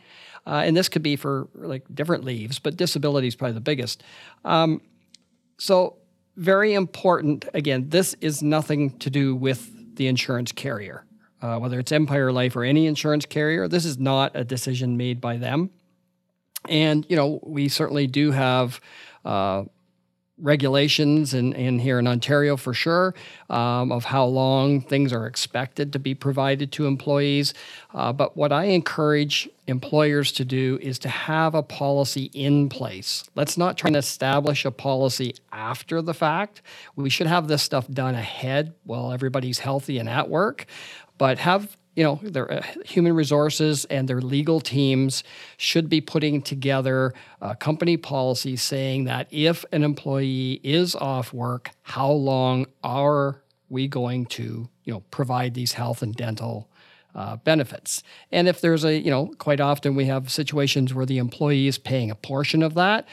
Uh, 0.47 0.63
and 0.65 0.77
this 0.77 0.89
could 0.89 1.03
be 1.03 1.17
for 1.17 1.49
like 1.55 1.85
different 1.95 2.25
leaves, 2.25 2.59
but 2.59 2.77
disability 2.77 3.29
is 3.29 3.37
probably 3.37 3.55
the 3.55 3.61
biggest. 3.61 4.03
Um, 4.45 4.81
so, 5.59 5.97
very 6.37 6.73
important. 6.75 7.47
Again, 7.53 7.91
this 7.91 8.15
is 8.21 8.43
nothing 8.43 8.99
to 8.99 9.11
do 9.11 9.37
with 9.37 9.97
the 9.97 10.07
insurance 10.07 10.53
carrier, 10.53 11.05
uh, 11.43 11.59
whether 11.59 11.79
it's 11.79 11.93
Empire 11.93 12.33
Life 12.33 12.57
or 12.57 12.65
any 12.65 12.87
insurance 12.87 13.27
carrier. 13.27 13.69
This 13.69 13.85
is 13.85 13.99
not 13.99 14.33
a 14.35 14.45
decision 14.45 14.97
made 14.97 15.21
by 15.21 15.37
them. 15.37 15.71
And, 16.69 17.07
you 17.09 17.17
know, 17.17 17.41
we 17.43 17.69
certainly 17.69 18.07
do 18.07 18.31
have 18.31 18.81
uh, 19.25 19.65
regulations 20.41 21.35
in, 21.35 21.53
in 21.53 21.79
here 21.79 21.99
in 21.99 22.07
Ontario 22.07 22.57
for 22.57 22.75
sure 22.75 23.15
um, 23.49 23.93
of 23.93 24.05
how 24.05 24.25
long 24.25 24.81
things 24.81 25.13
are 25.13 25.27
expected 25.27 25.93
to 25.93 25.99
be 25.99 26.15
provided 26.15 26.73
to 26.73 26.87
employees. 26.87 27.55
Uh, 27.95 28.13
but 28.13 28.37
what 28.37 28.53
I 28.53 28.65
encourage 28.65 29.49
employers 29.67 30.33
to 30.33 30.45
do 30.45 30.79
is 30.83 30.99
to 31.01 31.09
have 31.09 31.55
a 31.55 31.63
policy 31.63 32.31
in 32.35 32.69
place. 32.69 33.29
Let's 33.35 33.57
not 33.57 33.79
try 33.79 33.91
to 33.91 33.99
establish 33.99 34.65
a 34.65 34.71
policy 34.71 35.35
after 35.53 36.03
the 36.03 36.15
fact. 36.15 36.63
We 36.97 37.11
should 37.11 37.27
have 37.27 37.49
this 37.49 37.63
stuff 37.63 37.89
done 37.89 38.15
ahead 38.15 38.75
while 38.85 39.13
everybody's 39.13 39.61
healthy 39.61 39.99
and 39.99 40.09
at 40.09 40.29
work. 40.29 40.67
But 41.19 41.39
have 41.39 41.77
you 41.97 42.05
know, 42.05 42.21
their 42.23 42.51
uh, 42.51 42.63
human 42.85 43.15
resources 43.15 43.85
and 43.87 44.09
their 44.09 44.21
legal 44.21 44.61
teams 44.61 45.25
should 45.57 45.89
be 45.89 46.01
putting 46.01 46.41
together 46.41 47.13
a 47.41 47.57
company 47.57 47.97
policy 47.97 48.57
saying 48.57 49.05
that 49.05 49.27
if 49.31 49.65
an 49.73 49.83
employee 49.83 50.61
is 50.63 50.95
off 50.95 51.33
work, 51.33 51.71
how 51.83 52.11
long 52.11 52.67
are 52.85 53.43
we 53.69 53.89
going 53.89 54.27
to, 54.27 54.69
you 54.85 54.93
know, 54.93 55.01
provide 55.11 55.55
these 55.55 55.73
health 55.73 56.03
and 56.03 56.15
dental 56.15 56.69
uh, 57.15 57.37
benefits. 57.37 58.03
And 58.31 58.47
if 58.49 58.61
there's 58.61 58.85
a, 58.85 58.97
you 58.97 59.11
know, 59.11 59.33
quite 59.39 59.61
often 59.61 59.95
we 59.95 60.07
have 60.07 60.31
situations 60.31 60.95
where 60.95 61.07
the 61.07 61.19
employee 61.19 61.67
is 61.67 61.79
paying 61.79 62.11
a 62.11 62.15
portion 62.15 62.63
of 62.63 62.75
that 62.75 63.09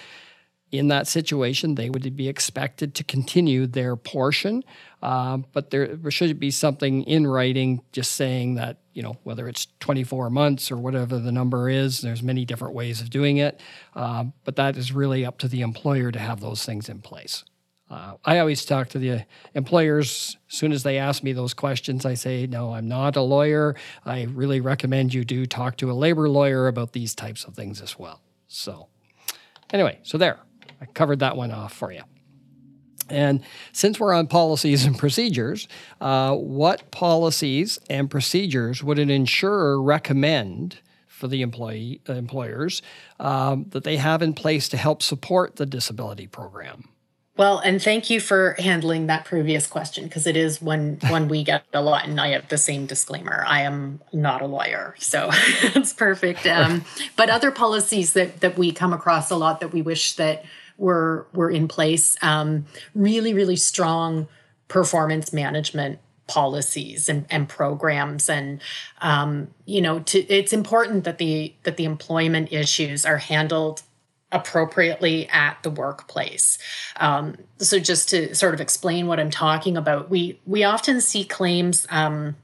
in 0.72 0.90
that 0.90 1.08
situation, 1.08 1.76
they 1.76 1.90
would 1.90 2.16
be 2.16 2.28
expected 2.28 2.94
to 2.96 3.04
continue 3.04 3.68
their 3.68 3.96
portion. 3.96 4.64
Um, 5.02 5.46
but 5.54 5.70
there 5.70 5.98
should 6.10 6.40
be 6.40 6.52
something 6.52 7.04
in 7.04 7.26
writing 7.26 7.82
just 7.92 8.14
saying 8.14 8.56
that, 8.56 8.80
you 8.94 9.02
know, 9.02 9.18
whether 9.24 9.48
it's 9.48 9.68
24 9.80 10.30
months 10.30 10.72
or 10.72 10.78
whatever 10.78 11.20
the 11.20 11.32
number 11.32 11.70
is, 11.70 12.02
there's 12.02 12.22
many 12.22 12.44
different 12.44 12.74
ways 12.74 13.00
of 13.00 13.10
doing 13.10 13.38
it. 13.38 13.62
Um, 13.96 14.34
but 14.44 14.58
that 14.58 14.76
is 14.76 14.92
really 14.92 15.26
up 15.26 15.38
to 15.40 15.48
the 15.48 15.62
employer 15.62 16.12
to 16.12 16.20
have 16.20 16.42
those 16.42 16.66
things 16.66 16.90
in 16.90 17.00
place. 17.00 17.44
Uh, 17.90 18.16
I 18.26 18.40
always 18.40 18.66
talk 18.66 18.90
to 18.90 19.00
the 19.00 19.24
employers 19.54 20.36
as 20.52 20.58
soon 20.58 20.74
as 20.74 20.84
they 20.84 20.98
ask 20.98 21.24
me 21.24 21.32
those 21.32 21.54
questions. 21.54 22.06
I 22.06 22.16
say, 22.16 22.46
No, 22.46 22.74
I'm 22.74 22.90
not 22.90 23.16
a 23.16 23.22
lawyer. 23.22 23.76
I 24.06 24.24
really 24.24 24.60
recommend 24.60 25.14
you 25.14 25.24
do 25.24 25.46
talk 25.46 25.78
to 25.78 25.90
a 25.90 25.94
labor 25.94 26.28
lawyer 26.28 26.68
about 26.68 26.92
these 26.92 27.16
types 27.16 27.46
of 27.46 27.56
things 27.56 27.80
as 27.80 27.98
well. 27.98 28.20
So, 28.48 28.88
anyway, 29.72 30.00
so 30.04 30.18
there. 30.18 30.40
I 30.82 30.86
covered 30.86 31.20
that 31.20 31.38
one 31.38 31.52
off 31.52 31.74
for 31.74 31.92
you. 31.92 32.04
And 33.10 33.42
since 33.72 34.00
we're 34.00 34.14
on 34.14 34.28
policies 34.28 34.86
and 34.86 34.98
procedures, 34.98 35.68
uh, 36.02 36.36
what 36.36 36.92
policies 36.92 37.80
and 37.90 38.10
procedures 38.10 38.84
would 38.84 39.00
an 39.00 39.10
insurer 39.10 39.82
recommend 39.82 40.80
for 41.08 41.28
the 41.28 41.42
employee 41.42 42.02
employers 42.08 42.82
um, 43.20 43.66
that 43.70 43.84
they 43.84 43.98
have 43.98 44.22
in 44.22 44.34
place 44.34 44.70
to 44.70 44.78
help 44.78 45.02
support 45.02 45.56
the 45.56 45.66
disability 45.66 46.28
program? 46.28 46.90
Well, 47.38 47.60
and 47.60 47.82
thank 47.82 48.10
you 48.10 48.20
for 48.20 48.56
handling 48.58 49.08
that 49.08 49.24
previous 49.26 49.68
question 49.68 50.06
because 50.06 50.26
it 50.26 50.36
is 50.36 50.60
one 50.60 50.98
one 51.08 51.28
we 51.28 51.44
get 51.44 51.64
a 51.72 51.84
lot, 51.84 52.08
and 52.08 52.20
I 52.20 52.30
have 52.30 52.50
the 52.50 52.58
same 52.58 52.88
disclaimer. 52.88 53.46
I 53.48 53.62
am 53.62 54.02
not 54.12 54.42
a 54.42 54.48
lawyer, 54.48 54.96
so 54.98 55.30
it's 55.34 55.94
perfect. 55.94 56.48
Um, 56.48 56.84
but 57.16 57.30
other 57.30 57.52
policies 57.52 58.14
that 58.14 58.42
that 58.42 58.58
we 58.58 58.72
come 58.72 58.92
across 58.92 59.30
a 59.30 59.36
lot 59.36 59.60
that 59.60 59.72
we 59.72 59.84
wish 59.84 60.16
that 60.16 60.46
were 60.78 61.28
were 61.34 61.50
in 61.50 61.68
place. 61.68 62.16
Um, 62.22 62.66
really, 62.94 63.34
really 63.34 63.56
strong 63.56 64.28
performance 64.68 65.32
management 65.32 66.00
policies 66.28 67.10
and, 67.10 67.26
and 67.30 67.50
programs 67.50 68.30
and 68.30 68.62
um, 69.02 69.48
you 69.66 69.82
know 69.82 70.00
to, 70.00 70.20
it's 70.28 70.54
important 70.54 71.06
that 71.06 71.18
the 71.18 71.54
that 71.64 71.78
the 71.78 71.86
employment 71.86 72.52
issues 72.52 73.06
are 73.06 73.18
handled 73.18 73.82
appropriately 74.32 75.28
at 75.30 75.58
the 75.64 75.70
workplace 75.70 76.58
um, 76.98 77.36
so 77.60 77.80
just 77.80 78.10
to 78.10 78.36
sort 78.36 78.54
of 78.54 78.60
explain 78.60 79.08
what 79.08 79.22
i'm 79.22 79.32
talking 79.32 79.78
about 79.78 80.10
we 80.10 80.38
we 80.46 80.66
often 80.66 81.00
see 81.00 81.24
claims 81.24 81.88
um, 81.90 82.36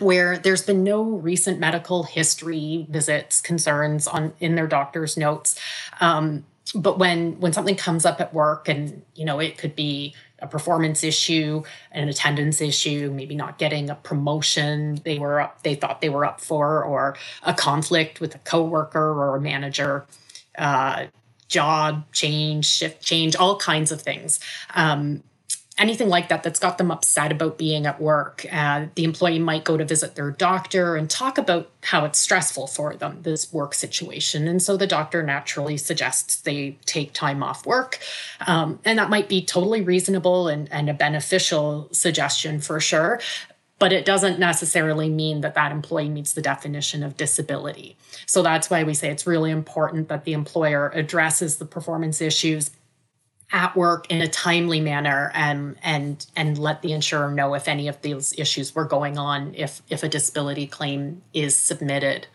where 0.00 0.36
there's 0.36 0.62
been 0.62 0.84
no 0.84 1.02
recent 1.02 1.58
medical 1.58 2.02
history 2.02 2.86
visits 2.90 3.40
concerns 3.40 4.06
on 4.06 4.34
in 4.38 4.54
their 4.54 4.66
doctor's 4.66 5.16
notes 5.16 5.58
um, 6.02 6.44
but 6.74 6.98
when 6.98 7.38
when 7.40 7.52
something 7.52 7.76
comes 7.76 8.04
up 8.04 8.20
at 8.20 8.32
work 8.34 8.68
and 8.68 9.02
you 9.14 9.24
know 9.24 9.38
it 9.38 9.56
could 9.58 9.76
be 9.76 10.14
a 10.40 10.46
performance 10.46 11.04
issue 11.04 11.62
an 11.92 12.08
attendance 12.08 12.60
issue 12.60 13.10
maybe 13.14 13.34
not 13.34 13.58
getting 13.58 13.88
a 13.88 13.94
promotion 13.94 15.00
they 15.04 15.18
were 15.18 15.40
up 15.40 15.62
they 15.62 15.74
thought 15.74 16.00
they 16.00 16.08
were 16.08 16.24
up 16.24 16.40
for 16.40 16.82
or 16.82 17.16
a 17.44 17.54
conflict 17.54 18.20
with 18.20 18.34
a 18.34 18.38
coworker 18.38 19.12
or 19.12 19.36
a 19.36 19.40
manager 19.40 20.06
uh, 20.58 21.06
job 21.48 22.10
change 22.12 22.66
shift 22.66 23.02
change 23.02 23.36
all 23.36 23.56
kinds 23.56 23.92
of 23.92 24.02
things. 24.02 24.40
Um, 24.74 25.22
anything 25.76 26.08
like 26.08 26.28
that 26.28 26.42
that's 26.42 26.60
got 26.60 26.78
them 26.78 26.90
upset 26.90 27.32
about 27.32 27.58
being 27.58 27.84
at 27.84 28.00
work. 28.00 28.46
Uh, 28.52 28.86
the 28.94 29.02
employee 29.02 29.40
might 29.40 29.64
go 29.64 29.76
to 29.76 29.84
visit 29.84 30.14
their 30.14 30.30
doctor 30.30 30.94
and 30.94 31.10
talk 31.10 31.36
about 31.36 31.68
how 31.82 32.04
it's 32.04 32.18
stressful 32.18 32.68
for 32.68 32.94
them, 32.94 33.18
this 33.22 33.52
work 33.52 33.74
situation. 33.74 34.46
And 34.46 34.62
so 34.62 34.76
the 34.76 34.86
doctor 34.86 35.22
naturally 35.22 35.76
suggests 35.76 36.36
they 36.36 36.78
take 36.86 37.12
time 37.12 37.42
off 37.42 37.66
work. 37.66 37.98
Um, 38.46 38.78
and 38.84 38.98
that 38.98 39.10
might 39.10 39.28
be 39.28 39.44
totally 39.44 39.80
reasonable 39.80 40.46
and, 40.46 40.70
and 40.72 40.88
a 40.88 40.94
beneficial 40.94 41.88
suggestion 41.90 42.60
for 42.60 42.78
sure. 42.78 43.20
But 43.80 43.92
it 43.92 44.04
doesn't 44.04 44.38
necessarily 44.38 45.10
mean 45.10 45.40
that 45.40 45.54
that 45.54 45.72
employee 45.72 46.08
meets 46.08 46.32
the 46.32 46.40
definition 46.40 47.02
of 47.02 47.16
disability. 47.16 47.96
So 48.26 48.40
that's 48.42 48.70
why 48.70 48.84
we 48.84 48.94
say 48.94 49.10
it's 49.10 49.26
really 49.26 49.50
important 49.50 50.08
that 50.08 50.24
the 50.24 50.32
employer 50.32 50.92
addresses 50.94 51.56
the 51.56 51.64
performance 51.66 52.20
issues 52.20 52.70
at 53.52 53.76
work 53.76 54.10
in 54.10 54.20
a 54.20 54.28
timely 54.28 54.80
manner 54.80 55.30
and 55.34 55.76
and 55.82 56.26
and 56.36 56.58
let 56.58 56.82
the 56.82 56.92
insurer 56.92 57.30
know 57.30 57.54
if 57.54 57.68
any 57.68 57.88
of 57.88 58.00
these 58.02 58.34
issues 58.38 58.74
were 58.74 58.84
going 58.84 59.18
on 59.18 59.54
if 59.54 59.82
if 59.88 60.02
a 60.02 60.08
disability 60.08 60.66
claim 60.66 61.22
is 61.32 61.56
submitted. 61.56 62.26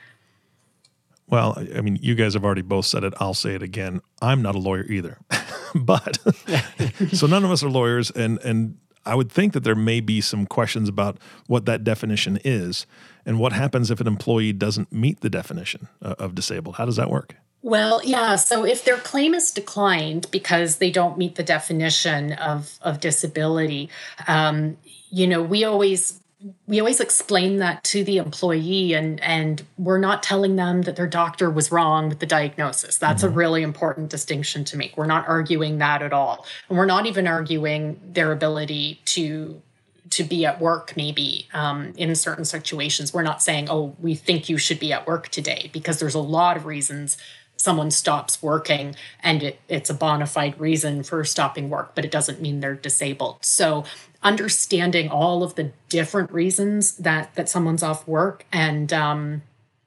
Well 1.28 1.58
i 1.76 1.82
mean 1.82 1.98
you 2.02 2.16
guys 2.16 2.34
have 2.34 2.46
already 2.46 2.62
both 2.62 2.86
said 2.86 3.04
it. 3.04 3.14
I'll 3.20 3.34
say 3.34 3.56
it 3.56 3.64
again. 3.64 4.02
I'm 4.22 4.42
not 4.42 4.56
a 4.56 4.60
lawyer 4.60 4.86
either 4.86 5.18
but 5.76 6.18
so 7.14 7.28
none 7.28 7.44
of 7.44 7.52
us 7.52 7.64
are 7.64 7.70
lawyers 7.70 8.12
and 8.12 8.40
and 8.44 8.78
i 9.06 9.16
would 9.16 9.32
think 9.32 9.54
that 9.54 9.64
there 9.64 9.76
may 9.76 10.00
be 10.00 10.22
some 10.22 10.46
questions 10.46 10.90
about 10.90 11.18
what 11.48 11.66
that 11.66 11.84
definition 11.84 12.40
is 12.44 12.86
and 13.26 13.40
what 13.40 13.54
happens 13.54 13.92
if 13.92 14.00
an 14.00 14.08
employee 14.08 14.54
doesn't 14.54 14.92
meet 14.92 15.20
the 15.22 15.30
definition 15.30 15.88
uh, 16.02 16.16
of 16.18 16.34
disabled. 16.34 16.76
How 16.76 16.86
does 16.86 16.96
that 16.96 17.10
work 17.10 17.36
well, 17.62 18.02
yeah. 18.04 18.36
So 18.38 18.66
if 18.66 18.86
their 18.86 18.98
claim 18.98 19.34
is 19.34 19.52
declined 19.52 20.28
because 20.32 20.78
they 20.78 20.92
don't 20.92 21.18
meet 21.18 21.36
the 21.36 21.44
definition 21.44 22.34
of 22.34 22.78
of 22.82 23.00
disability, 23.00 23.90
um, 24.28 24.78
you 25.10 25.28
know, 25.28 25.42
we 25.42 25.64
always 25.64 26.20
we 26.68 26.80
always 26.80 27.02
explain 27.02 27.58
that 27.58 27.84
to 27.84 28.04
the 28.04 28.18
employee 28.18 28.94
and 28.94 29.22
and 29.22 29.64
we're 29.78 30.00
not 30.00 30.24
telling 30.24 30.56
them 30.56 30.84
that 30.84 30.96
their 30.96 31.08
doctor 31.08 31.50
was 31.50 31.72
wrong 31.72 32.08
with 32.08 32.20
the 32.20 32.26
diagnosis 32.26 32.98
that's 32.98 33.24
mm-hmm. 33.24 33.34
a 33.34 33.36
really 33.36 33.62
important 33.62 34.10
distinction 34.10 34.64
to 34.64 34.78
make 34.78 34.96
we're 34.96 35.06
not 35.06 35.28
arguing 35.28 35.80
that 35.80 36.02
at 36.02 36.14
all 36.14 36.46
and 36.70 36.78
we're 36.78 36.86
not 36.86 37.06
even 37.06 37.28
arguing 37.28 38.00
their 38.14 38.32
ability 38.32 39.02
to 39.04 39.62
to 40.10 40.24
be 40.24 40.46
at 40.46 40.62
work 40.62 40.94
maybe 40.96 41.46
um, 41.54 41.94
in 41.98 42.16
certain 42.16 42.46
situations 42.46 43.14
we're 43.14 43.22
not 43.22 43.42
saying 43.42 43.68
oh 43.70 43.94
we 44.00 44.16
think 44.16 44.48
you 44.48 44.58
should 44.58 44.80
be 44.80 44.94
at 44.94 45.06
work 45.06 45.28
today 45.28 45.70
because 45.74 46.00
there's 46.00 46.16
a 46.16 46.20
lot 46.20 46.56
of 46.56 46.66
reasons 46.66 47.18
someone 47.60 47.92
stops 47.92 48.42
working 48.42 48.96
and 49.22 49.44
it, 49.44 49.60
it's 49.68 49.90
a 49.90 49.94
bona 49.94 50.26
fide 50.26 50.58
reason 50.60 51.04
for 51.04 51.24
stopping 51.26 51.70
work, 51.70 51.94
but 51.94 52.06
it 52.06 52.12
doesn't 52.12 52.42
mean 52.42 52.62
they're 52.62 52.74
disabled. 52.74 53.38
So 53.42 53.84
understanding 54.24 55.10
all 55.10 55.44
of 55.44 55.56
the 55.56 55.72
different 55.90 56.32
reasons 56.32 56.96
that 56.98 57.36
that 57.36 57.50
someone's 57.50 57.84
off 57.84 58.08
work 58.08 58.46
and 58.52 58.92
um, 58.92 59.42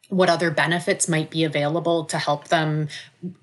what 0.08 0.28
other 0.28 0.50
benefits 0.50 1.08
might 1.08 1.30
be 1.30 1.42
available 1.42 2.04
to 2.04 2.18
help 2.18 2.48
them 2.48 2.88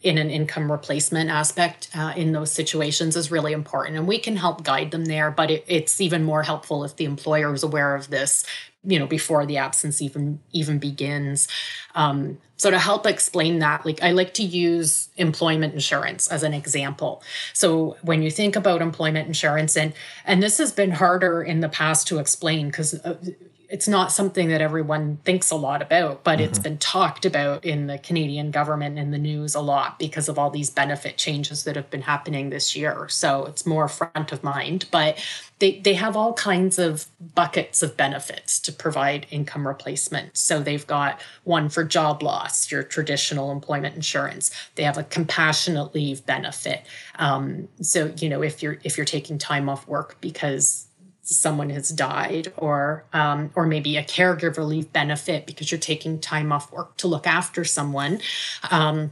in 0.03 0.19
an 0.19 0.29
income 0.29 0.71
replacement 0.71 1.29
aspect 1.29 1.89
uh, 1.95 2.13
in 2.15 2.31
those 2.31 2.51
situations 2.51 3.15
is 3.15 3.31
really 3.31 3.53
important 3.53 3.97
and 3.97 4.07
we 4.07 4.19
can 4.19 4.35
help 4.35 4.63
guide 4.63 4.91
them 4.91 5.05
there 5.05 5.31
but 5.31 5.49
it, 5.49 5.63
it's 5.67 5.99
even 5.99 6.23
more 6.23 6.43
helpful 6.43 6.83
if 6.83 6.95
the 6.95 7.05
employer 7.05 7.53
is 7.53 7.63
aware 7.63 7.95
of 7.95 8.09
this 8.09 8.45
you 8.83 8.97
know 8.97 9.07
before 9.07 9.45
the 9.45 9.57
absence 9.57 10.01
even 10.01 10.39
even 10.51 10.79
begins. 10.79 11.47
Um, 11.95 12.37
so 12.57 12.69
to 12.69 12.79
help 12.79 13.05
explain 13.05 13.59
that 13.59 13.85
like 13.85 14.03
i 14.03 14.11
like 14.11 14.33
to 14.33 14.43
use 14.43 15.09
employment 15.15 15.73
insurance 15.73 16.27
as 16.27 16.43
an 16.43 16.53
example. 16.53 17.21
So 17.53 17.97
when 18.01 18.21
you 18.21 18.31
think 18.31 18.55
about 18.55 18.81
employment 18.81 19.27
insurance 19.27 19.75
and 19.75 19.93
and 20.25 20.41
this 20.41 20.57
has 20.57 20.71
been 20.71 20.91
harder 20.91 21.41
in 21.41 21.59
the 21.59 21.69
past 21.69 22.07
to 22.07 22.19
explain 22.19 22.67
because 22.67 22.99
it's 23.69 23.87
not 23.87 24.11
something 24.11 24.49
that 24.49 24.61
everyone 24.61 25.17
thinks 25.23 25.51
a 25.51 25.55
lot 25.55 25.81
about, 25.81 26.23
but 26.23 26.39
mm-hmm. 26.39 26.49
it's 26.49 26.57
been 26.57 26.79
talked 26.79 27.23
about 27.23 27.63
in 27.63 27.85
the 27.85 27.99
Canadian 27.99 28.49
government 28.49 28.97
and 28.97 29.13
the 29.13 29.17
news 29.19 29.53
a 29.53 29.61
lot 29.61 29.99
because 29.99 30.27
of 30.27 30.39
all 30.39 30.49
these 30.49 30.71
benefit 30.71 31.17
changes 31.17 31.63
that 31.65 31.75
have 31.75 31.89
been 31.91 32.01
happening 32.01 32.49
this 32.49 32.75
year. 32.75 33.07
So 33.09 33.45
it's 33.45 33.67
more 33.67 33.87
front 33.87 34.31
of 34.31 34.43
mind, 34.43 34.85
but 34.91 35.23
they, 35.59 35.79
they 35.81 35.93
have 35.93 36.15
all 36.15 36.33
kinds 36.33 36.79
of 36.79 37.05
buckets 37.35 37.83
of 37.83 37.95
benefits 37.95 38.59
to 38.61 38.71
provide 38.71 39.27
income 39.29 39.67
replacement. 39.67 40.35
So 40.35 40.61
they've 40.61 40.87
got 40.87 41.21
one 41.43 41.69
for 41.69 41.83
job 41.83 42.23
loss, 42.23 42.71
your 42.71 42.81
traditional 42.81 43.51
employment 43.51 43.95
insurance. 43.95 44.49
They 44.75 44.83
have 44.83 44.97
a 44.97 45.03
compassionate 45.03 45.93
leave 45.93 46.25
benefit. 46.25 46.85
Um, 47.19 47.67
so 47.81 48.13
you 48.17 48.29
know 48.29 48.41
if 48.41 48.63
you're 48.63 48.79
if 48.83 48.97
you're 48.97 49.05
taking 49.05 49.37
time 49.37 49.69
off 49.69 49.87
work 49.87 50.15
because 50.21 50.87
someone 51.35 51.69
has 51.69 51.89
died 51.89 52.51
or 52.57 53.05
um, 53.13 53.51
or 53.55 53.65
maybe 53.65 53.97
a 53.97 54.03
caregiver 54.03 54.65
leave 54.67 54.91
benefit 54.91 55.45
because 55.45 55.71
you're 55.71 55.79
taking 55.79 56.19
time 56.19 56.51
off 56.51 56.71
work 56.71 56.97
to 56.97 57.07
look 57.07 57.27
after 57.27 57.63
someone 57.63 58.19
um, 58.71 59.11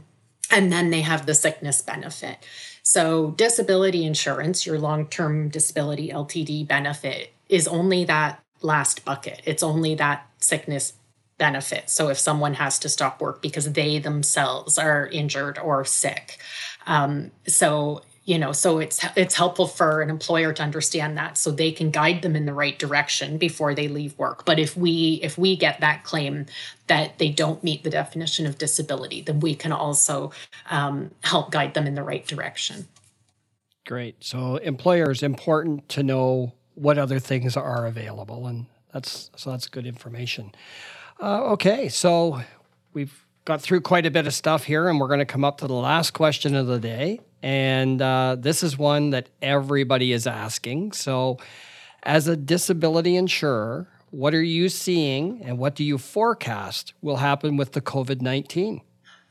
and 0.50 0.72
then 0.72 0.90
they 0.90 1.02
have 1.02 1.26
the 1.26 1.34
sickness 1.34 1.80
benefit. 1.80 2.38
So 2.82 3.32
disability 3.32 4.04
insurance 4.04 4.66
your 4.66 4.78
long-term 4.78 5.50
disability 5.50 6.08
ltd 6.08 6.66
benefit 6.66 7.32
is 7.48 7.68
only 7.68 8.04
that 8.06 8.42
last 8.62 9.04
bucket. 9.04 9.40
It's 9.44 9.62
only 9.62 9.94
that 9.96 10.26
sickness 10.38 10.94
benefit. 11.38 11.88
So 11.88 12.08
if 12.08 12.18
someone 12.18 12.54
has 12.54 12.78
to 12.80 12.88
stop 12.88 13.20
work 13.20 13.40
because 13.40 13.72
they 13.72 13.98
themselves 13.98 14.76
are 14.76 15.06
injured 15.06 15.58
or 15.58 15.84
sick. 15.84 16.38
Um, 16.86 17.30
so 17.46 18.02
you 18.28 18.38
know 18.38 18.52
so 18.52 18.78
it's 18.78 19.00
it's 19.16 19.34
helpful 19.34 19.66
for 19.66 20.02
an 20.02 20.10
employer 20.10 20.52
to 20.52 20.62
understand 20.62 21.16
that 21.16 21.38
so 21.38 21.50
they 21.50 21.72
can 21.72 21.90
guide 21.90 22.20
them 22.20 22.36
in 22.36 22.44
the 22.44 22.52
right 22.52 22.78
direction 22.78 23.38
before 23.38 23.74
they 23.74 23.88
leave 23.88 24.16
work. 24.18 24.44
But 24.44 24.58
if 24.58 24.76
we 24.76 25.18
if 25.22 25.38
we 25.38 25.56
get 25.56 25.80
that 25.80 26.04
claim 26.04 26.44
that 26.88 27.18
they 27.18 27.30
don't 27.30 27.64
meet 27.64 27.84
the 27.84 27.90
definition 27.90 28.44
of 28.46 28.58
disability 28.58 29.22
then 29.22 29.40
we 29.40 29.54
can 29.54 29.72
also 29.72 30.30
um, 30.68 31.10
help 31.24 31.50
guide 31.50 31.72
them 31.72 31.86
in 31.86 31.94
the 31.94 32.02
right 32.02 32.26
direction. 32.26 32.86
Great. 33.86 34.22
So 34.22 34.56
employers 34.56 35.22
important 35.22 35.88
to 35.88 36.02
know 36.02 36.52
what 36.74 36.98
other 36.98 37.18
things 37.18 37.56
are 37.56 37.86
available 37.86 38.46
and 38.46 38.66
that's 38.92 39.30
so 39.36 39.52
that's 39.52 39.68
good 39.68 39.86
information. 39.86 40.52
Uh, 41.18 41.52
okay 41.52 41.88
so 41.88 42.42
we've 42.92 43.24
got 43.46 43.62
through 43.62 43.80
quite 43.80 44.04
a 44.04 44.10
bit 44.10 44.26
of 44.26 44.34
stuff 44.34 44.64
here 44.64 44.86
and 44.86 45.00
we're 45.00 45.08
going 45.08 45.18
to 45.18 45.24
come 45.24 45.46
up 45.46 45.56
to 45.56 45.66
the 45.66 45.72
last 45.72 46.10
question 46.10 46.54
of 46.54 46.66
the 46.66 46.78
day 46.78 47.20
and 47.42 48.00
uh, 48.02 48.36
this 48.38 48.62
is 48.62 48.76
one 48.76 49.10
that 49.10 49.28
everybody 49.40 50.12
is 50.12 50.26
asking. 50.26 50.92
So, 50.92 51.38
as 52.02 52.28
a 52.28 52.36
disability 52.36 53.16
insurer, 53.16 53.88
what 54.10 54.34
are 54.34 54.42
you 54.42 54.68
seeing 54.68 55.42
and 55.42 55.58
what 55.58 55.74
do 55.74 55.84
you 55.84 55.98
forecast 55.98 56.94
will 57.02 57.16
happen 57.16 57.56
with 57.56 57.72
the 57.72 57.80
COVID 57.80 58.20
19? 58.20 58.80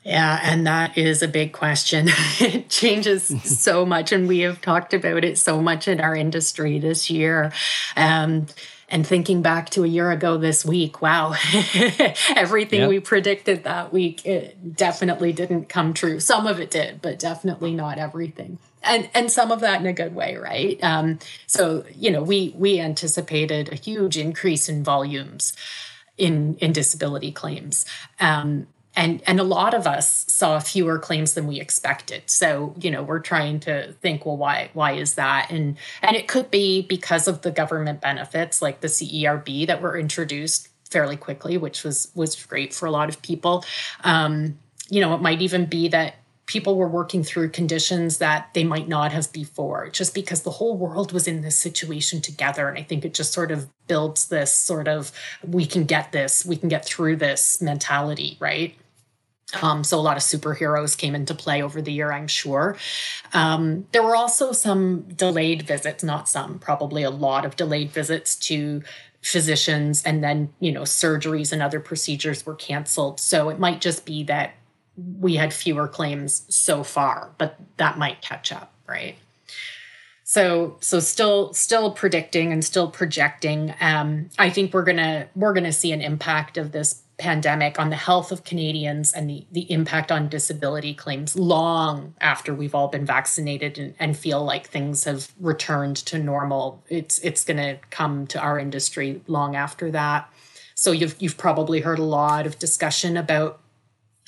Yeah, 0.04 0.40
and 0.42 0.66
that 0.68 0.98
is 0.98 1.22
a 1.22 1.28
big 1.28 1.52
question. 1.52 2.08
it 2.40 2.70
changes 2.70 3.28
so 3.44 3.86
much, 3.86 4.12
and 4.12 4.28
we 4.28 4.40
have 4.40 4.62
talked 4.62 4.94
about 4.94 5.26
it 5.26 5.38
so 5.38 5.62
much 5.62 5.88
in 5.88 6.00
our 6.00 6.16
industry 6.16 6.80
this 6.80 7.10
year. 7.10 7.52
Um, 7.98 8.48
and 8.90 9.06
thinking 9.06 9.42
back 9.42 9.70
to 9.72 9.84
a 9.84 9.88
year 9.88 10.12
ago 10.12 10.38
this 10.38 10.64
week, 10.66 11.02
wow, 11.02 11.36
everything 12.36 12.82
yep. 12.82 12.90
we 12.90 13.00
predicted 13.00 13.66
that 13.66 13.92
week 13.92 14.26
it 14.26 14.76
definitely 14.76 15.34
didn't 15.34 15.68
come 15.68 15.94
true. 15.94 16.20
Some 16.20 16.48
of 16.48 16.60
it 16.60 16.72
did, 16.72 17.02
but 17.02 17.20
definitely 17.20 17.74
not 17.74 17.98
everything. 17.98 18.60
And 18.84 19.10
and 19.14 19.30
some 19.32 19.52
of 19.52 19.60
that 19.60 19.82
in 19.82 19.88
a 19.88 19.94
good 19.94 20.16
way, 20.16 20.38
right? 20.38 20.82
Um, 20.82 21.20
so 21.48 21.84
you 21.96 22.12
know, 22.12 22.24
we 22.24 22.54
we 22.56 22.80
anticipated 22.80 23.72
a 23.72 23.76
huge 23.76 24.18
increase 24.18 24.70
in 24.70 24.84
volumes 24.84 25.54
in 26.18 26.56
in 26.56 26.72
disability 26.72 27.32
claims. 27.32 27.86
Um, 28.20 28.68
and 28.98 29.22
and 29.28 29.40
a 29.40 29.44
lot 29.44 29.74
of 29.74 29.88
us 29.88 30.26
saw 30.28 30.60
fewer 30.60 31.00
claims 31.00 31.36
than 31.36 31.48
we 31.48 31.62
expected 31.62 32.24
so 32.26 32.74
you 32.82 32.92
know 32.92 33.04
we're 33.04 33.20
trying 33.20 33.60
to 33.60 33.94
think 34.02 34.26
well 34.26 34.36
why 34.36 34.70
why 34.74 34.92
is 34.92 35.14
that 35.14 35.50
and 35.50 35.78
and 36.02 36.18
it 36.18 36.28
could 36.28 36.52
be 36.52 36.82
because 36.82 37.28
of 37.28 37.44
the 37.44 37.52
government 37.52 38.02
benefits 38.02 38.62
like 38.62 38.82
the 38.82 38.88
CERB 38.88 39.68
that 39.68 39.82
were 39.82 39.98
introduced 39.98 40.68
fairly 40.90 41.16
quickly 41.16 41.58
which 41.58 41.84
was 41.84 42.12
was 42.16 42.36
great 42.46 42.74
for 42.74 42.88
a 42.88 42.92
lot 42.92 43.08
of 43.08 43.22
people 43.22 43.64
um, 44.04 44.58
you 44.90 45.00
know 45.00 45.14
it 45.14 45.22
might 45.22 45.42
even 45.42 45.66
be 45.66 45.88
that 45.88 46.16
people 46.48 46.78
were 46.78 46.88
working 46.88 47.24
through 47.24 47.50
conditions 47.50 48.20
that 48.20 48.54
they 48.54 48.64
might 48.64 48.88
not 48.88 49.12
have 49.12 49.30
before, 49.34 49.90
just 49.90 50.16
because 50.16 50.44
the 50.44 50.50
whole 50.50 50.78
world 50.78 51.12
was 51.12 51.28
in 51.28 51.42
this 51.42 51.58
situation 51.58 52.22
together. 52.22 52.70
And 52.70 52.78
I 52.78 52.84
think 52.84 53.04
it 53.04 53.14
just 53.14 53.34
sort 53.34 53.52
of 53.52 53.68
builds 53.88 54.30
this 54.30 54.54
sort 54.54 54.88
of 54.88 55.12
we 55.46 55.66
can 55.66 55.84
get 55.84 56.14
this, 56.14 56.46
we 56.46 56.56
can 56.56 56.70
get 56.70 56.86
through 56.86 57.18
this 57.18 57.62
mentality, 57.62 58.38
right? 58.40 58.74
Um, 59.62 59.84
so 59.84 59.98
a 59.98 60.02
lot 60.02 60.18
of 60.18 60.24
superheroes 60.24 60.98
came 60.98 61.16
into 61.16 61.34
play 61.34 61.62
over 61.62 61.82
the 61.82 61.92
year, 61.94 62.12
I'm 62.12 62.28
sure. 62.28 62.76
Um, 63.34 63.88
there 63.94 64.04
were 64.04 64.16
also 64.16 64.52
some 64.52 65.04
delayed 65.04 65.62
visits, 65.62 66.04
not 66.04 66.28
some, 66.28 66.60
probably 66.60 67.04
a 67.04 67.10
lot 67.10 67.46
of 67.46 67.56
delayed 67.56 67.92
visits 67.92 68.36
to 68.36 68.84
physicians, 69.22 70.04
and 70.04 70.24
then 70.24 70.54
you 70.60 70.72
know 70.72 70.82
surgeries 70.82 71.52
and 71.52 71.62
other 71.62 71.80
procedures 71.80 72.46
were 72.46 72.56
canceled. 72.56 73.20
So 73.20 73.50
it 73.50 73.60
might 73.60 73.82
just 73.82 74.06
be 74.06 74.24
that 74.26 74.56
we 75.20 75.36
had 75.36 75.54
fewer 75.54 75.88
claims 75.88 76.44
so 76.54 76.84
far, 76.84 77.32
but 77.38 77.58
that 77.78 77.98
might 77.98 78.22
catch 78.22 78.52
up, 78.52 78.74
right? 78.88 79.16
So 80.24 80.78
so 80.82 81.00
still 81.00 81.54
still 81.54 81.92
predicting 81.92 82.52
and 82.52 82.64
still 82.64 82.90
projecting. 82.90 83.74
Um, 83.80 84.30
I 84.38 84.50
think 84.50 84.74
we're 84.74 84.84
gonna 84.84 85.28
we're 85.36 85.54
gonna 85.54 85.72
see 85.72 85.92
an 85.92 86.02
impact 86.02 86.58
of 86.58 86.72
this 86.72 87.04
pandemic 87.18 87.80
on 87.80 87.90
the 87.90 87.96
health 87.96 88.32
of 88.32 88.44
Canadians 88.44 89.12
and 89.12 89.30
the, 89.30 89.46
the 89.52 89.72
impact 89.72 90.12
on 90.12 90.30
disability 90.30 90.94
claims 90.94 91.36
long 91.36 92.14
after 92.22 92.54
we've 92.54 92.76
all 92.76 92.88
been 92.88 93.06
vaccinated 93.06 93.80
and, 93.80 93.96
and 94.00 94.16
feel 94.18 94.44
like 94.44 94.68
things 94.68 95.06
have 95.06 95.32
returned 95.40 95.96
to 95.98 96.20
normal. 96.20 96.84
It's 96.90 97.18
it's 97.20 97.44
gonna 97.44 97.78
come 97.90 98.28
to 98.28 98.40
our 98.40 98.60
industry 98.60 99.22
long 99.28 99.56
after 99.56 99.90
that. 99.92 100.32
So 100.76 100.92
you've 100.92 101.16
you've 101.20 101.38
probably 101.38 101.82
heard 101.82 102.00
a 102.00 102.04
lot 102.04 102.46
of 102.46 102.60
discussion 102.60 103.18
about 103.18 103.60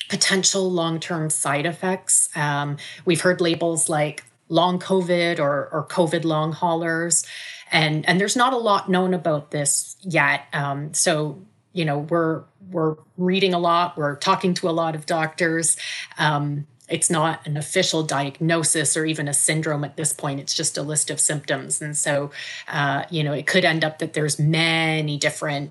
potential 0.08 0.70
long 0.70 0.98
term 0.98 1.30
side 1.30 1.66
effects. 1.66 2.28
Um, 2.36 2.76
we've 3.04 3.20
heard 3.20 3.40
labels 3.40 3.88
like 3.88 4.24
long 4.50 4.78
COVID 4.78 5.38
or, 5.38 5.68
or 5.72 5.86
COVID 5.88 6.24
long 6.24 6.52
haulers. 6.52 7.24
And, 7.72 8.06
and 8.06 8.20
there's 8.20 8.36
not 8.36 8.52
a 8.52 8.58
lot 8.58 8.90
known 8.90 9.14
about 9.14 9.52
this 9.52 9.96
yet. 10.02 10.44
Um, 10.52 10.92
so, 10.92 11.40
you 11.72 11.84
know, 11.84 11.98
we're, 11.98 12.42
we're 12.70 12.96
reading 13.16 13.54
a 13.54 13.58
lot, 13.58 13.96
we're 13.96 14.16
talking 14.16 14.54
to 14.54 14.68
a 14.68 14.72
lot 14.72 14.94
of 14.94 15.06
doctors. 15.06 15.76
Um, 16.18 16.66
it's 16.88 17.08
not 17.08 17.46
an 17.46 17.56
official 17.56 18.02
diagnosis 18.02 18.96
or 18.96 19.06
even 19.06 19.28
a 19.28 19.32
syndrome 19.32 19.84
at 19.84 19.96
this 19.96 20.12
point. 20.12 20.40
It's 20.40 20.54
just 20.54 20.76
a 20.76 20.82
list 20.82 21.08
of 21.08 21.20
symptoms. 21.20 21.80
And 21.80 21.96
so, 21.96 22.32
uh, 22.68 23.04
you 23.10 23.22
know, 23.22 23.32
it 23.32 23.46
could 23.46 23.64
end 23.64 23.84
up 23.84 24.00
that 24.00 24.12
there's 24.12 24.38
many 24.38 25.16
different 25.16 25.70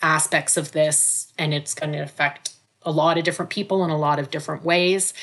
aspects 0.00 0.56
of 0.56 0.72
this 0.72 1.32
and 1.38 1.52
it's 1.52 1.74
going 1.74 1.92
to 1.92 1.98
affect 1.98 2.52
a 2.82 2.90
lot 2.90 3.18
of 3.18 3.24
different 3.24 3.50
people 3.50 3.84
in 3.84 3.90
a 3.90 3.98
lot 3.98 4.18
of 4.18 4.30
different 4.30 4.64
ways. 4.64 5.14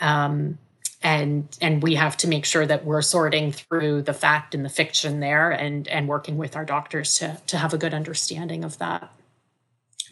Um, 0.00 0.58
and 1.02 1.46
and 1.60 1.82
we 1.82 1.96
have 1.96 2.16
to 2.16 2.28
make 2.28 2.46
sure 2.46 2.64
that 2.64 2.84
we're 2.86 3.02
sorting 3.02 3.52
through 3.52 4.02
the 4.02 4.14
fact 4.14 4.54
and 4.54 4.64
the 4.64 4.70
fiction 4.70 5.20
there 5.20 5.50
and 5.50 5.86
and 5.88 6.08
working 6.08 6.38
with 6.38 6.56
our 6.56 6.64
doctors 6.64 7.16
to 7.16 7.38
to 7.46 7.58
have 7.58 7.74
a 7.74 7.78
good 7.78 7.92
understanding 7.92 8.64
of 8.64 8.78
that. 8.78 9.12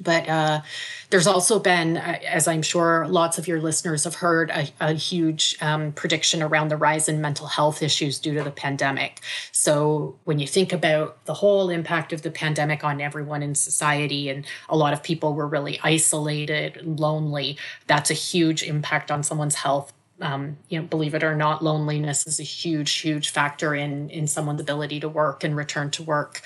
But 0.02 0.28
uh, 0.28 0.62
there's 1.10 1.26
also 1.26 1.58
been, 1.58 1.96
uh, 1.96 2.18
as 2.26 2.48
I'm 2.48 2.62
sure 2.62 3.06
lots 3.06 3.38
of 3.38 3.46
your 3.46 3.60
listeners 3.60 4.04
have 4.04 4.16
heard, 4.16 4.50
a, 4.50 4.68
a 4.80 4.92
huge 4.94 5.56
um, 5.60 5.92
prediction 5.92 6.42
around 6.42 6.68
the 6.68 6.76
rise 6.76 7.08
in 7.08 7.20
mental 7.20 7.46
health 7.46 7.82
issues 7.82 8.18
due 8.18 8.34
to 8.34 8.42
the 8.42 8.50
pandemic. 8.50 9.20
So 9.52 10.18
when 10.24 10.38
you 10.38 10.46
think 10.46 10.72
about 10.72 11.24
the 11.26 11.34
whole 11.34 11.70
impact 11.70 12.12
of 12.12 12.22
the 12.22 12.30
pandemic 12.30 12.82
on 12.84 13.00
everyone 13.00 13.42
in 13.42 13.54
society, 13.54 14.28
and 14.28 14.46
a 14.68 14.76
lot 14.76 14.92
of 14.92 15.02
people 15.02 15.34
were 15.34 15.46
really 15.46 15.78
isolated, 15.82 16.80
lonely, 16.84 17.58
that's 17.86 18.10
a 18.10 18.14
huge 18.14 18.62
impact 18.62 19.10
on 19.10 19.22
someone's 19.22 19.56
health 19.56 19.92
um, 20.22 20.56
you 20.68 20.80
know, 20.80 20.86
believe 20.86 21.14
it 21.14 21.24
or 21.24 21.34
not, 21.34 21.64
loneliness 21.64 22.26
is 22.26 22.38
a 22.38 22.44
huge, 22.44 22.92
huge 22.92 23.30
factor 23.30 23.74
in 23.74 24.08
in 24.10 24.26
someone's 24.26 24.60
ability 24.60 25.00
to 25.00 25.08
work 25.08 25.42
and 25.44 25.56
return 25.56 25.90
to 25.92 26.02
work. 26.02 26.42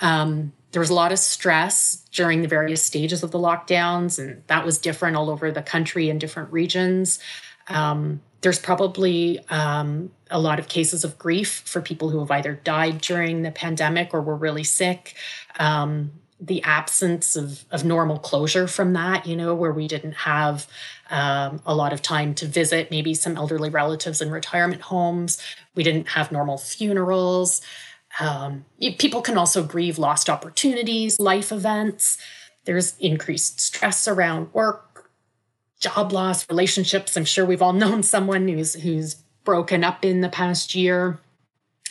Um, 0.00 0.52
there 0.72 0.80
was 0.80 0.90
a 0.90 0.94
lot 0.94 1.12
of 1.12 1.18
stress 1.18 2.04
during 2.12 2.42
the 2.42 2.48
various 2.48 2.82
stages 2.82 3.22
of 3.22 3.30
the 3.30 3.38
lockdowns, 3.38 4.18
and 4.18 4.42
that 4.48 4.64
was 4.64 4.78
different 4.78 5.16
all 5.16 5.30
over 5.30 5.50
the 5.50 5.62
country 5.62 6.10
in 6.10 6.18
different 6.18 6.52
regions. 6.52 7.18
Um, 7.68 8.20
there's 8.40 8.58
probably 8.58 9.40
um, 9.48 10.10
a 10.30 10.38
lot 10.38 10.58
of 10.58 10.68
cases 10.68 11.04
of 11.04 11.18
grief 11.18 11.62
for 11.64 11.80
people 11.80 12.10
who 12.10 12.20
have 12.20 12.30
either 12.30 12.54
died 12.54 13.00
during 13.00 13.42
the 13.42 13.50
pandemic 13.50 14.14
or 14.14 14.20
were 14.20 14.36
really 14.36 14.64
sick. 14.64 15.14
Um, 15.58 16.12
the 16.40 16.62
absence 16.62 17.34
of, 17.34 17.64
of 17.72 17.84
normal 17.84 18.18
closure 18.18 18.68
from 18.68 18.92
that, 18.92 19.26
you 19.26 19.34
know, 19.34 19.54
where 19.54 19.72
we 19.72 19.88
didn't 19.88 20.12
have 20.12 20.68
um, 21.10 21.60
a 21.66 21.74
lot 21.74 21.92
of 21.92 22.00
time 22.00 22.32
to 22.34 22.46
visit 22.46 22.92
maybe 22.92 23.12
some 23.12 23.36
elderly 23.36 23.70
relatives 23.70 24.22
in 24.22 24.30
retirement 24.30 24.82
homes. 24.82 25.42
We 25.74 25.82
didn't 25.82 26.10
have 26.10 26.30
normal 26.30 26.58
funerals. 26.58 27.60
Um, 28.20 28.64
people 28.98 29.22
can 29.22 29.38
also 29.38 29.62
grieve 29.62 29.98
lost 29.98 30.28
opportunities, 30.28 31.18
life 31.20 31.52
events. 31.52 32.18
There's 32.64 32.96
increased 32.98 33.60
stress 33.60 34.08
around 34.08 34.52
work, 34.52 35.10
job 35.80 36.12
loss, 36.12 36.48
relationships. 36.48 37.16
I'm 37.16 37.24
sure 37.24 37.44
we've 37.46 37.62
all 37.62 37.72
known 37.84 38.02
someone 38.02 38.48
who's 38.48 38.74
who's 38.74 39.14
broken 39.44 39.84
up 39.84 40.04
in 40.04 40.20
the 40.20 40.28
past 40.28 40.74
year, 40.74 41.18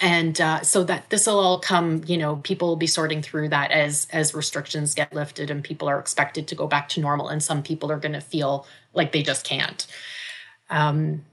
and 0.02 0.40
uh, 0.40 0.62
so 0.62 0.84
that 0.84 1.10
this 1.10 1.28
will 1.28 1.40
all 1.40 1.60
come. 1.60 2.04
You 2.06 2.18
know, 2.18 2.38
people 2.38 2.68
will 2.68 2.76
be 2.76 2.88
sorting 2.88 3.22
through 3.22 3.50
that 3.50 3.72
as 3.72 4.08
as 4.12 4.34
restrictions 4.34 4.94
get 4.94 5.14
lifted 5.14 5.50
and 5.50 5.64
people 5.64 5.88
are 5.88 6.00
expected 6.00 6.48
to 6.50 6.56
go 6.56 6.68
back 6.68 6.90
to 6.90 7.00
normal, 7.00 7.30
and 7.30 7.42
some 7.42 7.64
people 7.64 7.92
are 7.92 8.00
going 8.00 8.14
to 8.14 8.22
feel 8.22 8.68
like 8.94 9.14
they 9.14 9.24
just 9.24 9.46
can't. 9.46 9.88
Um, 10.70 11.24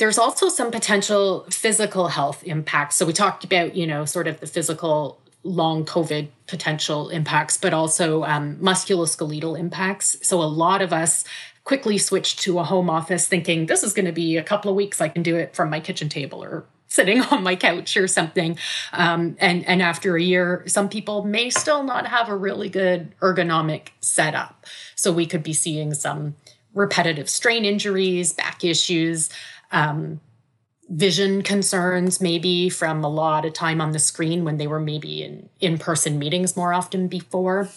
there's 0.00 0.18
also 0.18 0.48
some 0.48 0.70
potential 0.70 1.44
physical 1.50 2.08
health 2.08 2.42
impacts. 2.44 2.96
So 2.96 3.04
we 3.04 3.12
talked 3.12 3.44
about, 3.44 3.76
you 3.76 3.86
know, 3.86 4.06
sort 4.06 4.26
of 4.26 4.40
the 4.40 4.46
physical 4.46 5.20
long 5.42 5.84
COVID 5.84 6.28
potential 6.46 7.10
impacts, 7.10 7.58
but 7.58 7.74
also 7.74 8.24
um, 8.24 8.56
musculoskeletal 8.56 9.58
impacts. 9.58 10.16
So 10.26 10.40
a 10.40 10.44
lot 10.44 10.80
of 10.80 10.94
us 10.94 11.24
quickly 11.64 11.98
switched 11.98 12.38
to 12.40 12.58
a 12.58 12.64
home 12.64 12.88
office 12.88 13.28
thinking 13.28 13.66
this 13.66 13.82
is 13.82 13.92
going 13.92 14.06
to 14.06 14.12
be 14.12 14.38
a 14.38 14.42
couple 14.42 14.70
of 14.70 14.76
weeks. 14.76 15.02
I 15.02 15.08
can 15.08 15.22
do 15.22 15.36
it 15.36 15.54
from 15.54 15.68
my 15.68 15.80
kitchen 15.80 16.08
table 16.08 16.42
or 16.42 16.64
sitting 16.88 17.20
on 17.30 17.42
my 17.42 17.54
couch 17.54 17.94
or 17.98 18.08
something. 18.08 18.56
Um, 18.94 19.36
and, 19.38 19.66
and 19.68 19.82
after 19.82 20.16
a 20.16 20.22
year, 20.22 20.64
some 20.66 20.88
people 20.88 21.24
may 21.24 21.50
still 21.50 21.82
not 21.82 22.06
have 22.06 22.30
a 22.30 22.36
really 22.36 22.70
good 22.70 23.14
ergonomic 23.20 23.88
setup. 24.00 24.64
So 24.96 25.12
we 25.12 25.26
could 25.26 25.42
be 25.42 25.52
seeing 25.52 25.92
some 25.92 26.36
repetitive 26.72 27.28
strain 27.28 27.66
injuries, 27.66 28.32
back 28.32 28.64
issues 28.64 29.28
um, 29.70 30.20
vision 30.88 31.42
concerns, 31.42 32.20
maybe 32.20 32.68
from 32.68 33.04
a 33.04 33.08
lot 33.08 33.44
of 33.44 33.52
time 33.52 33.80
on 33.80 33.92
the 33.92 33.98
screen 33.98 34.44
when 34.44 34.56
they 34.56 34.66
were 34.66 34.80
maybe 34.80 35.22
in 35.22 35.48
in 35.60 35.78
person 35.78 36.18
meetings 36.18 36.56
more 36.56 36.72
often 36.72 37.08
before. 37.08 37.68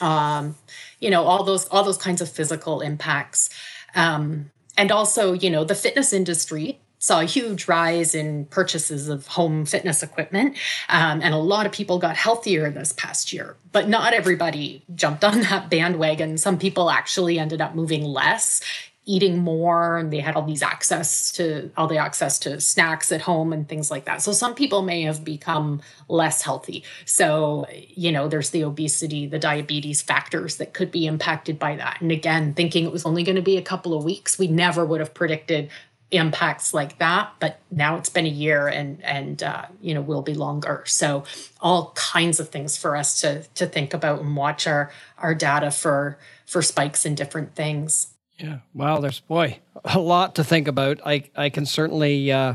Um, 0.00 0.56
you 0.98 1.10
know, 1.10 1.24
all 1.24 1.44
those 1.44 1.66
all 1.68 1.84
those 1.84 1.98
kinds 1.98 2.20
of 2.20 2.30
physical 2.30 2.80
impacts, 2.80 3.50
um, 3.94 4.50
and 4.76 4.90
also 4.90 5.32
you 5.32 5.50
know 5.50 5.64
the 5.64 5.74
fitness 5.74 6.12
industry 6.12 6.80
saw 7.00 7.20
a 7.20 7.24
huge 7.24 7.66
rise 7.66 8.14
in 8.14 8.44
purchases 8.46 9.08
of 9.08 9.26
home 9.26 9.64
fitness 9.64 10.02
equipment. 10.02 10.56
Um, 10.90 11.22
and 11.22 11.32
a 11.32 11.38
lot 11.38 11.64
of 11.64 11.72
people 11.72 11.98
got 11.98 12.14
healthier 12.14 12.70
this 12.70 12.92
past 12.92 13.32
year, 13.32 13.56
but 13.72 13.88
not 13.88 14.12
everybody 14.12 14.84
jumped 14.94 15.24
on 15.24 15.40
that 15.40 15.70
bandwagon. 15.70 16.36
Some 16.36 16.58
people 16.58 16.90
actually 16.90 17.38
ended 17.38 17.62
up 17.62 17.74
moving 17.74 18.04
less 18.04 18.60
eating 19.10 19.38
more 19.38 19.98
and 19.98 20.12
they 20.12 20.20
had 20.20 20.36
all 20.36 20.44
these 20.44 20.62
access 20.62 21.32
to 21.32 21.68
all 21.76 21.88
the 21.88 21.96
access 21.96 22.38
to 22.38 22.60
snacks 22.60 23.10
at 23.10 23.20
home 23.20 23.52
and 23.52 23.68
things 23.68 23.90
like 23.90 24.04
that. 24.04 24.22
So 24.22 24.30
some 24.30 24.54
people 24.54 24.82
may 24.82 25.02
have 25.02 25.24
become 25.24 25.82
less 26.06 26.42
healthy. 26.42 26.84
So, 27.06 27.66
you 27.88 28.12
know, 28.12 28.28
there's 28.28 28.50
the 28.50 28.62
obesity, 28.62 29.26
the 29.26 29.40
diabetes 29.40 30.00
factors 30.00 30.56
that 30.56 30.74
could 30.74 30.92
be 30.92 31.06
impacted 31.06 31.58
by 31.58 31.74
that. 31.74 32.00
And 32.00 32.12
again, 32.12 32.54
thinking 32.54 32.84
it 32.84 32.92
was 32.92 33.04
only 33.04 33.24
going 33.24 33.34
to 33.34 33.42
be 33.42 33.56
a 33.56 33.62
couple 33.62 33.94
of 33.94 34.04
weeks, 34.04 34.38
we 34.38 34.46
never 34.46 34.86
would 34.86 35.00
have 35.00 35.12
predicted 35.12 35.70
impacts 36.12 36.74
like 36.74 36.98
that 36.98 37.30
but 37.38 37.60
now 37.70 37.96
it's 37.96 38.08
been 38.08 38.26
a 38.26 38.28
year 38.28 38.66
and 38.66 39.00
and 39.04 39.44
uh, 39.44 39.66
you 39.80 39.94
know 39.94 40.00
will 40.00 40.22
be 40.22 40.34
longer 40.34 40.82
so 40.84 41.22
all 41.60 41.92
kinds 41.94 42.40
of 42.40 42.48
things 42.48 42.76
for 42.76 42.96
us 42.96 43.20
to 43.20 43.44
to 43.54 43.64
think 43.64 43.94
about 43.94 44.20
and 44.20 44.34
watch 44.34 44.66
our 44.66 44.90
our 45.18 45.36
data 45.36 45.70
for 45.70 46.18
for 46.46 46.62
spikes 46.62 47.06
in 47.06 47.14
different 47.14 47.54
things 47.54 48.08
yeah. 48.40 48.58
Wow. 48.74 49.00
There's 49.00 49.20
boy 49.20 49.58
a 49.84 49.98
lot 49.98 50.36
to 50.36 50.44
think 50.44 50.68
about. 50.68 51.00
I 51.04 51.24
I 51.36 51.50
can 51.50 51.66
certainly 51.66 52.32
uh, 52.32 52.54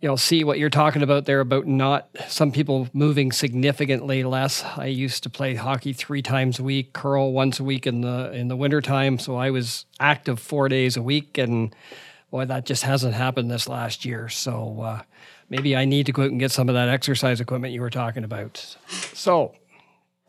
you 0.00 0.08
know 0.08 0.16
see 0.16 0.44
what 0.44 0.58
you're 0.58 0.70
talking 0.70 1.02
about 1.02 1.26
there 1.26 1.40
about 1.40 1.66
not 1.66 2.08
some 2.26 2.50
people 2.52 2.88
moving 2.92 3.32
significantly 3.32 4.24
less 4.24 4.64
i 4.76 4.86
used 4.86 5.22
to 5.22 5.30
play 5.30 5.54
hockey 5.54 5.92
three 5.92 6.22
times 6.22 6.58
a 6.58 6.62
week 6.62 6.92
curl 6.92 7.32
once 7.32 7.60
a 7.60 7.64
week 7.64 7.86
in 7.86 8.00
the 8.00 8.32
in 8.32 8.48
the 8.48 8.56
wintertime 8.56 9.18
so 9.18 9.36
i 9.36 9.50
was 9.50 9.84
active 9.98 10.40
four 10.40 10.68
days 10.68 10.96
a 10.96 11.02
week 11.02 11.36
and 11.38 11.74
boy 12.30 12.44
that 12.44 12.64
just 12.64 12.82
hasn't 12.82 13.14
happened 13.14 13.50
this 13.50 13.68
last 13.68 14.04
year 14.04 14.28
so 14.28 14.80
uh, 14.80 15.02
maybe 15.50 15.76
i 15.76 15.84
need 15.84 16.06
to 16.06 16.12
go 16.12 16.22
out 16.22 16.30
and 16.30 16.40
get 16.40 16.50
some 16.50 16.68
of 16.68 16.74
that 16.74 16.88
exercise 16.88 17.40
equipment 17.40 17.74
you 17.74 17.80
were 17.80 17.90
talking 17.90 18.24
about 18.24 18.76
so 19.12 19.54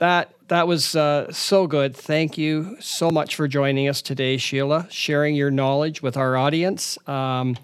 that 0.01 0.33
that 0.47 0.67
was 0.67 0.95
uh, 0.95 1.31
so 1.31 1.67
good. 1.67 1.95
Thank 1.95 2.35
you 2.35 2.75
so 2.79 3.11
much 3.11 3.35
for 3.35 3.47
joining 3.47 3.87
us 3.87 4.01
today, 4.01 4.35
Sheila, 4.37 4.87
sharing 4.89 5.35
your 5.35 5.51
knowledge 5.51 6.01
with 6.01 6.17
our 6.17 6.35
audience. 6.35 6.97
Um, 7.07 7.55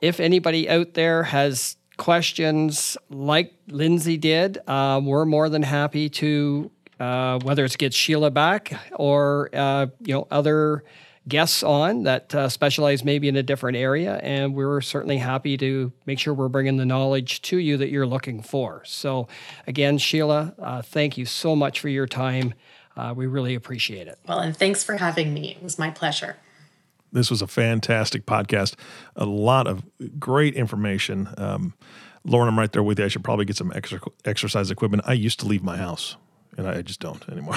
if 0.00 0.20
anybody 0.20 0.70
out 0.70 0.94
there 0.94 1.24
has 1.24 1.76
questions 1.96 2.96
like 3.10 3.52
Lindsay 3.66 4.16
did, 4.16 4.58
uh, 4.68 5.00
we're 5.02 5.24
more 5.24 5.48
than 5.48 5.64
happy 5.64 6.08
to, 6.10 6.70
uh, 7.00 7.40
whether 7.40 7.64
it's 7.64 7.76
get 7.76 7.92
Sheila 7.92 8.30
back 8.30 8.72
or 8.92 9.50
uh, 9.52 9.88
you 10.00 10.14
know 10.14 10.28
other 10.30 10.84
guests 11.28 11.62
on 11.62 12.04
that 12.04 12.34
uh, 12.34 12.48
specialize 12.48 13.04
maybe 13.04 13.28
in 13.28 13.36
a 13.36 13.42
different 13.42 13.76
area, 13.76 14.16
and 14.16 14.54
we're 14.54 14.80
certainly 14.80 15.18
happy 15.18 15.56
to 15.56 15.92
make 16.06 16.18
sure 16.18 16.32
we're 16.32 16.48
bringing 16.48 16.76
the 16.76 16.86
knowledge 16.86 17.42
to 17.42 17.58
you 17.58 17.76
that 17.76 17.90
you're 17.90 18.06
looking 18.06 18.42
for. 18.42 18.82
So, 18.84 19.28
again, 19.66 19.98
Sheila, 19.98 20.54
uh, 20.58 20.82
thank 20.82 21.18
you 21.18 21.24
so 21.24 21.56
much 21.56 21.80
for 21.80 21.88
your 21.88 22.06
time. 22.06 22.54
Uh, 22.96 23.12
we 23.14 23.26
really 23.26 23.54
appreciate 23.54 24.08
it. 24.08 24.18
Well, 24.26 24.38
and 24.38 24.56
thanks 24.56 24.82
for 24.82 24.96
having 24.96 25.34
me. 25.34 25.52
It 25.56 25.62
was 25.62 25.78
my 25.78 25.90
pleasure. 25.90 26.36
This 27.12 27.30
was 27.30 27.42
a 27.42 27.46
fantastic 27.46 28.26
podcast. 28.26 28.74
A 29.14 29.26
lot 29.26 29.66
of 29.66 29.84
great 30.18 30.54
information. 30.54 31.28
Um, 31.36 31.74
Lauren, 32.24 32.48
I'm 32.48 32.58
right 32.58 32.72
there 32.72 32.82
with 32.82 32.98
you. 32.98 33.04
I 33.04 33.08
should 33.08 33.24
probably 33.24 33.44
get 33.44 33.56
some 33.56 33.72
extra 33.74 34.00
exercise 34.24 34.70
equipment. 34.70 35.04
I 35.06 35.12
used 35.12 35.38
to 35.40 35.46
leave 35.46 35.62
my 35.62 35.76
house 35.76 36.16
and 36.56 36.66
I 36.66 36.82
just 36.82 37.00
don't 37.00 37.26
anymore. 37.28 37.56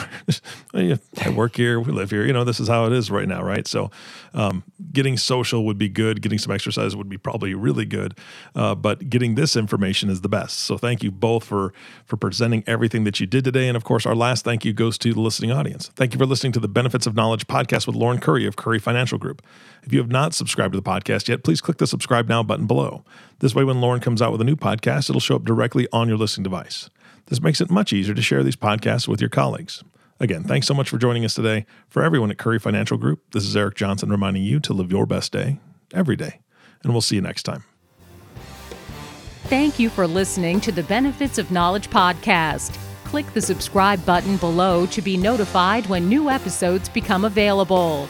I 0.73 1.29
work 1.29 1.55
here, 1.55 1.79
we 1.79 1.91
live 1.91 2.11
here. 2.11 2.25
You 2.25 2.33
know, 2.33 2.43
this 2.43 2.59
is 2.59 2.67
how 2.67 2.85
it 2.85 2.93
is 2.93 3.09
right 3.09 3.27
now, 3.27 3.41
right? 3.43 3.67
So, 3.67 3.91
um, 4.33 4.63
getting 4.91 5.17
social 5.17 5.65
would 5.65 5.77
be 5.77 5.89
good. 5.89 6.21
Getting 6.21 6.39
some 6.39 6.53
exercise 6.53 6.95
would 6.95 7.09
be 7.09 7.17
probably 7.17 7.53
really 7.53 7.85
good. 7.85 8.17
Uh, 8.55 8.75
but 8.75 9.09
getting 9.09 9.35
this 9.35 9.55
information 9.55 10.09
is 10.09 10.21
the 10.21 10.29
best. 10.29 10.59
So, 10.59 10.77
thank 10.77 11.03
you 11.03 11.11
both 11.11 11.43
for 11.43 11.73
for 12.05 12.17
presenting 12.17 12.63
everything 12.67 13.03
that 13.05 13.19
you 13.19 13.25
did 13.25 13.43
today. 13.43 13.67
And 13.67 13.77
of 13.77 13.83
course, 13.83 14.05
our 14.05 14.15
last 14.15 14.43
thank 14.43 14.65
you 14.65 14.73
goes 14.73 14.97
to 14.99 15.13
the 15.13 15.21
listening 15.21 15.51
audience. 15.51 15.89
Thank 15.95 16.13
you 16.13 16.19
for 16.19 16.25
listening 16.25 16.51
to 16.53 16.59
the 16.59 16.67
Benefits 16.67 17.07
of 17.07 17.15
Knowledge 17.15 17.47
podcast 17.47 17.87
with 17.87 17.95
Lauren 17.95 18.19
Curry 18.19 18.45
of 18.45 18.55
Curry 18.55 18.79
Financial 18.79 19.17
Group. 19.17 19.41
If 19.83 19.93
you 19.93 19.99
have 19.99 20.11
not 20.11 20.33
subscribed 20.33 20.73
to 20.73 20.79
the 20.79 20.87
podcast 20.87 21.27
yet, 21.27 21.43
please 21.43 21.61
click 21.61 21.77
the 21.77 21.87
subscribe 21.87 22.27
now 22.27 22.43
button 22.43 22.67
below. 22.67 23.03
This 23.39 23.55
way, 23.55 23.63
when 23.63 23.79
Lauren 23.79 24.01
comes 24.01 24.21
out 24.21 24.31
with 24.31 24.41
a 24.41 24.43
new 24.43 24.57
podcast, 24.57 25.09
it'll 25.09 25.21
show 25.21 25.37
up 25.37 25.45
directly 25.45 25.87
on 25.93 26.09
your 26.09 26.17
listening 26.17 26.43
device. 26.43 26.89
This 27.29 27.41
makes 27.41 27.61
it 27.61 27.69
much 27.69 27.93
easier 27.93 28.15
to 28.15 28.21
share 28.21 28.43
these 28.43 28.55
podcasts 28.55 29.07
with 29.07 29.21
your 29.21 29.29
colleagues. 29.29 29.83
Again, 30.19 30.43
thanks 30.43 30.67
so 30.67 30.73
much 30.73 30.89
for 30.89 30.97
joining 30.97 31.23
us 31.23 31.35
today. 31.35 31.65
For 31.87 32.03
everyone 32.03 32.31
at 32.31 32.37
Curry 32.37 32.59
Financial 32.59 32.97
Group, 32.97 33.21
this 33.31 33.45
is 33.45 33.55
Eric 33.55 33.75
Johnson 33.75 34.09
reminding 34.09 34.43
you 34.43 34.59
to 34.61 34.73
live 34.73 34.91
your 34.91 35.05
best 35.05 35.31
day 35.31 35.59
every 35.93 36.15
day. 36.15 36.41
And 36.83 36.91
we'll 36.91 37.01
see 37.01 37.15
you 37.15 37.21
next 37.21 37.43
time. 37.43 37.63
Thank 39.43 39.79
you 39.79 39.89
for 39.89 40.05
listening 40.05 40.59
to 40.61 40.71
the 40.71 40.83
Benefits 40.83 41.37
of 41.37 41.51
Knowledge 41.51 41.89
podcast. 41.89 42.77
Click 43.05 43.31
the 43.33 43.41
subscribe 43.41 44.05
button 44.05 44.37
below 44.37 44.85
to 44.87 45.01
be 45.01 45.15
notified 45.15 45.87
when 45.87 46.09
new 46.09 46.29
episodes 46.29 46.89
become 46.89 47.25
available. 47.25 48.09